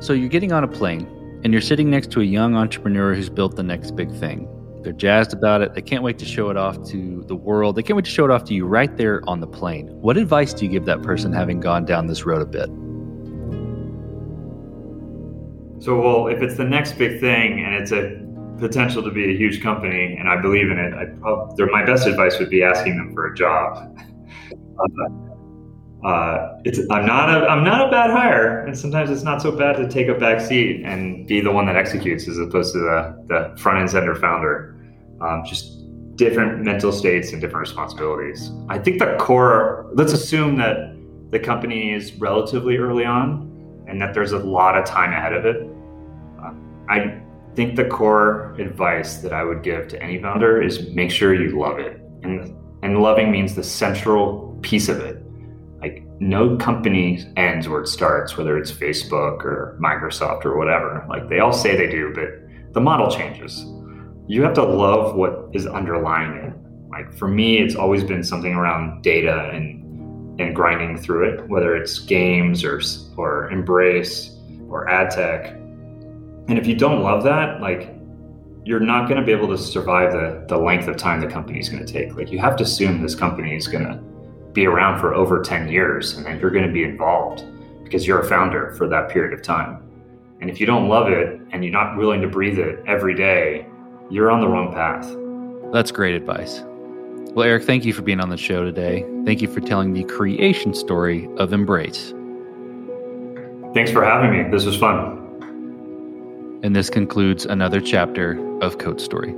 So 0.00 0.14
you're 0.14 0.30
getting 0.30 0.52
on 0.52 0.64
a 0.64 0.68
plane 0.68 1.06
and 1.44 1.52
you're 1.52 1.60
sitting 1.60 1.90
next 1.90 2.10
to 2.12 2.22
a 2.22 2.24
young 2.24 2.56
entrepreneur 2.56 3.14
who's 3.14 3.28
built 3.28 3.56
the 3.56 3.62
next 3.62 3.96
big 3.96 4.10
thing. 4.10 4.48
They're 4.84 4.92
jazzed 4.92 5.32
about 5.32 5.62
it. 5.62 5.72
They 5.72 5.80
can't 5.80 6.02
wait 6.02 6.18
to 6.18 6.26
show 6.26 6.50
it 6.50 6.58
off 6.58 6.84
to 6.90 7.24
the 7.26 7.34
world. 7.34 7.74
They 7.74 7.82
can't 7.82 7.96
wait 7.96 8.04
to 8.04 8.10
show 8.10 8.26
it 8.26 8.30
off 8.30 8.44
to 8.44 8.54
you 8.54 8.66
right 8.66 8.94
there 8.98 9.22
on 9.26 9.40
the 9.40 9.46
plane. 9.46 9.88
What 9.88 10.18
advice 10.18 10.52
do 10.52 10.66
you 10.66 10.70
give 10.70 10.84
that 10.84 11.02
person 11.02 11.32
having 11.32 11.58
gone 11.58 11.86
down 11.86 12.06
this 12.06 12.26
road 12.26 12.42
a 12.42 12.46
bit? 12.46 12.68
So, 15.82 15.98
well, 15.98 16.26
if 16.28 16.42
it's 16.42 16.58
the 16.58 16.64
next 16.64 16.98
big 16.98 17.18
thing 17.18 17.64
and 17.64 17.74
it's 17.74 17.92
a 17.92 18.22
potential 18.58 19.02
to 19.02 19.10
be 19.10 19.34
a 19.34 19.36
huge 19.36 19.62
company 19.62 20.16
and 20.18 20.28
I 20.28 20.40
believe 20.40 20.70
in 20.70 20.78
it, 20.78 20.92
I, 20.92 21.64
my 21.72 21.84
best 21.84 22.06
advice 22.06 22.38
would 22.38 22.50
be 22.50 22.62
asking 22.62 22.98
them 22.98 23.14
for 23.14 23.26
a 23.26 23.34
job. 23.34 23.98
Uh, 24.76 25.08
uh, 26.04 26.58
I'm 26.90 27.06
not 27.06 27.30
a 27.30 27.46
I'm 27.48 27.64
not 27.64 27.88
a 27.88 27.90
bad 27.90 28.10
hire, 28.10 28.66
and 28.66 28.76
sometimes 28.76 29.08
it's 29.08 29.22
not 29.22 29.40
so 29.40 29.50
bad 29.50 29.76
to 29.76 29.88
take 29.88 30.08
a 30.08 30.14
back 30.14 30.40
seat 30.40 30.82
and 30.84 31.26
be 31.26 31.40
the 31.40 31.50
one 31.50 31.64
that 31.66 31.76
executes 31.76 32.28
as 32.28 32.38
opposed 32.38 32.74
to 32.74 32.80
the 32.80 33.24
the 33.26 33.58
front 33.58 33.78
end 33.78 33.90
center 33.90 34.14
founder. 34.14 34.73
Um, 35.20 35.44
just 35.46 35.80
different 36.16 36.62
mental 36.62 36.92
states 36.92 37.32
and 37.32 37.40
different 37.40 37.66
responsibilities. 37.68 38.50
I 38.68 38.78
think 38.78 38.98
the 38.98 39.16
core. 39.18 39.90
Let's 39.94 40.12
assume 40.12 40.56
that 40.58 40.96
the 41.30 41.38
company 41.38 41.92
is 41.92 42.12
relatively 42.14 42.76
early 42.76 43.04
on, 43.04 43.84
and 43.88 44.00
that 44.00 44.14
there's 44.14 44.32
a 44.32 44.38
lot 44.38 44.76
of 44.76 44.84
time 44.84 45.12
ahead 45.12 45.32
of 45.32 45.44
it. 45.44 45.56
Uh, 46.42 46.52
I 46.88 47.20
think 47.54 47.76
the 47.76 47.84
core 47.84 48.54
advice 48.58 49.18
that 49.18 49.32
I 49.32 49.44
would 49.44 49.62
give 49.62 49.88
to 49.88 50.02
any 50.02 50.20
founder 50.20 50.62
is 50.62 50.88
make 50.90 51.10
sure 51.10 51.34
you 51.34 51.58
love 51.58 51.78
it, 51.78 52.00
and 52.22 52.54
and 52.82 53.00
loving 53.00 53.30
means 53.30 53.54
the 53.54 53.64
central 53.64 54.58
piece 54.60 54.88
of 54.88 55.00
it 55.00 55.24
Like, 55.80 56.02
no 56.18 56.56
company 56.56 57.22
ends 57.36 57.68
where 57.68 57.82
it 57.82 57.88
starts, 57.88 58.38
whether 58.38 58.56
it's 58.56 58.72
Facebook 58.72 59.44
or 59.44 59.78
Microsoft 59.78 60.46
or 60.46 60.56
whatever. 60.56 61.04
Like 61.10 61.28
they 61.28 61.40
all 61.40 61.52
say 61.52 61.76
they 61.76 61.88
do, 61.88 62.10
but 62.14 62.72
the 62.72 62.80
model 62.80 63.10
changes. 63.10 63.66
You 64.26 64.42
have 64.42 64.54
to 64.54 64.62
love 64.62 65.16
what 65.16 65.50
is 65.52 65.66
underlying 65.66 66.36
it. 66.36 66.54
Like 66.90 67.12
for 67.12 67.28
me, 67.28 67.58
it's 67.58 67.74
always 67.74 68.04
been 68.04 68.22
something 68.24 68.54
around 68.54 69.02
data 69.02 69.50
and 69.52 69.82
and 70.40 70.54
grinding 70.54 70.96
through 70.98 71.28
it, 71.28 71.48
whether 71.48 71.76
it's 71.76 71.98
games 71.98 72.64
or 72.64 72.80
or 73.16 73.50
Embrace 73.50 74.36
or 74.68 74.88
ad 74.88 75.10
tech. 75.10 75.52
And 76.48 76.58
if 76.58 76.66
you 76.66 76.74
don't 76.74 77.02
love 77.02 77.22
that, 77.24 77.60
like 77.60 77.94
you're 78.64 78.80
not 78.80 79.08
going 79.08 79.20
to 79.20 79.26
be 79.26 79.32
able 79.32 79.48
to 79.48 79.58
survive 79.58 80.12
the 80.12 80.44
the 80.48 80.56
length 80.56 80.88
of 80.88 80.96
time 80.96 81.20
the 81.20 81.26
company 81.26 81.58
is 81.58 81.68
going 81.68 81.84
to 81.84 81.92
take. 81.92 82.16
Like 82.16 82.32
you 82.32 82.38
have 82.38 82.56
to 82.56 82.64
assume 82.64 83.02
this 83.02 83.14
company 83.14 83.54
is 83.54 83.68
going 83.68 83.84
to 83.84 84.00
be 84.52 84.66
around 84.66 85.00
for 85.00 85.14
over 85.14 85.42
10 85.42 85.68
years 85.68 86.16
and 86.16 86.24
then 86.24 86.38
you're 86.38 86.50
going 86.50 86.66
to 86.66 86.72
be 86.72 86.84
involved 86.84 87.44
because 87.82 88.06
you're 88.06 88.20
a 88.20 88.28
founder 88.28 88.72
for 88.76 88.88
that 88.88 89.10
period 89.10 89.34
of 89.34 89.42
time. 89.42 89.82
And 90.40 90.48
if 90.48 90.60
you 90.60 90.66
don't 90.66 90.88
love 90.88 91.08
it 91.08 91.40
and 91.50 91.64
you're 91.64 91.72
not 91.72 91.96
willing 91.96 92.22
to 92.22 92.28
breathe 92.28 92.58
it 92.58 92.82
every 92.86 93.14
day, 93.14 93.66
you're 94.10 94.30
on 94.30 94.40
the 94.40 94.48
wrong 94.48 94.72
path. 94.72 95.06
That's 95.72 95.90
great 95.90 96.14
advice. 96.14 96.62
Well, 97.34 97.46
Eric, 97.46 97.64
thank 97.64 97.84
you 97.84 97.92
for 97.92 98.02
being 98.02 98.20
on 98.20 98.28
the 98.28 98.36
show 98.36 98.64
today. 98.64 99.04
Thank 99.24 99.42
you 99.42 99.48
for 99.48 99.60
telling 99.60 99.92
the 99.92 100.04
creation 100.04 100.72
story 100.72 101.28
of 101.36 101.52
Embrace. 101.52 102.14
Thanks 103.74 103.90
for 103.90 104.04
having 104.04 104.30
me. 104.30 104.48
This 104.50 104.64
was 104.64 104.76
fun. 104.76 106.60
And 106.62 106.76
this 106.76 106.88
concludes 106.88 107.44
another 107.44 107.80
chapter 107.80 108.38
of 108.60 108.78
Code 108.78 109.00
Story. 109.00 109.34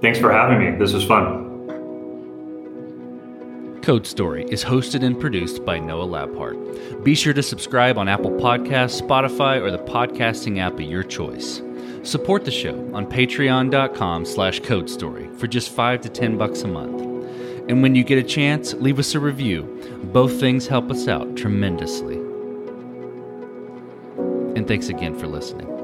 Thanks 0.00 0.18
for 0.18 0.32
having 0.32 0.58
me. 0.58 0.78
This 0.78 0.94
was 0.94 1.04
fun. 1.04 1.50
Code 3.82 4.06
Story 4.06 4.46
is 4.48 4.64
hosted 4.64 5.04
and 5.04 5.20
produced 5.20 5.66
by 5.66 5.78
Noah 5.78 6.06
Labhart. 6.06 7.04
Be 7.04 7.14
sure 7.14 7.34
to 7.34 7.42
subscribe 7.42 7.98
on 7.98 8.08
Apple 8.08 8.30
Podcasts, 8.30 9.02
Spotify, 9.02 9.60
or 9.60 9.70
the 9.70 9.78
podcasting 9.78 10.58
app 10.58 10.72
of 10.74 10.80
your 10.80 11.02
choice. 11.02 11.60
Support 12.04 12.44
the 12.44 12.50
show 12.50 12.74
on 12.94 13.06
patreon.com 13.06 14.26
slash 14.26 14.60
code 14.60 14.90
story 14.90 15.28
for 15.38 15.46
just 15.46 15.70
5 15.70 16.02
to 16.02 16.08
10 16.10 16.36
bucks 16.36 16.60
a 16.60 16.68
month. 16.68 17.00
And 17.68 17.82
when 17.82 17.94
you 17.94 18.04
get 18.04 18.18
a 18.18 18.22
chance, 18.22 18.74
leave 18.74 18.98
us 18.98 19.14
a 19.14 19.20
review. 19.20 19.62
Both 20.12 20.38
things 20.38 20.66
help 20.66 20.90
us 20.90 21.08
out 21.08 21.34
tremendously. 21.34 22.16
And 24.54 24.68
thanks 24.68 24.88
again 24.88 25.18
for 25.18 25.26
listening. 25.26 25.83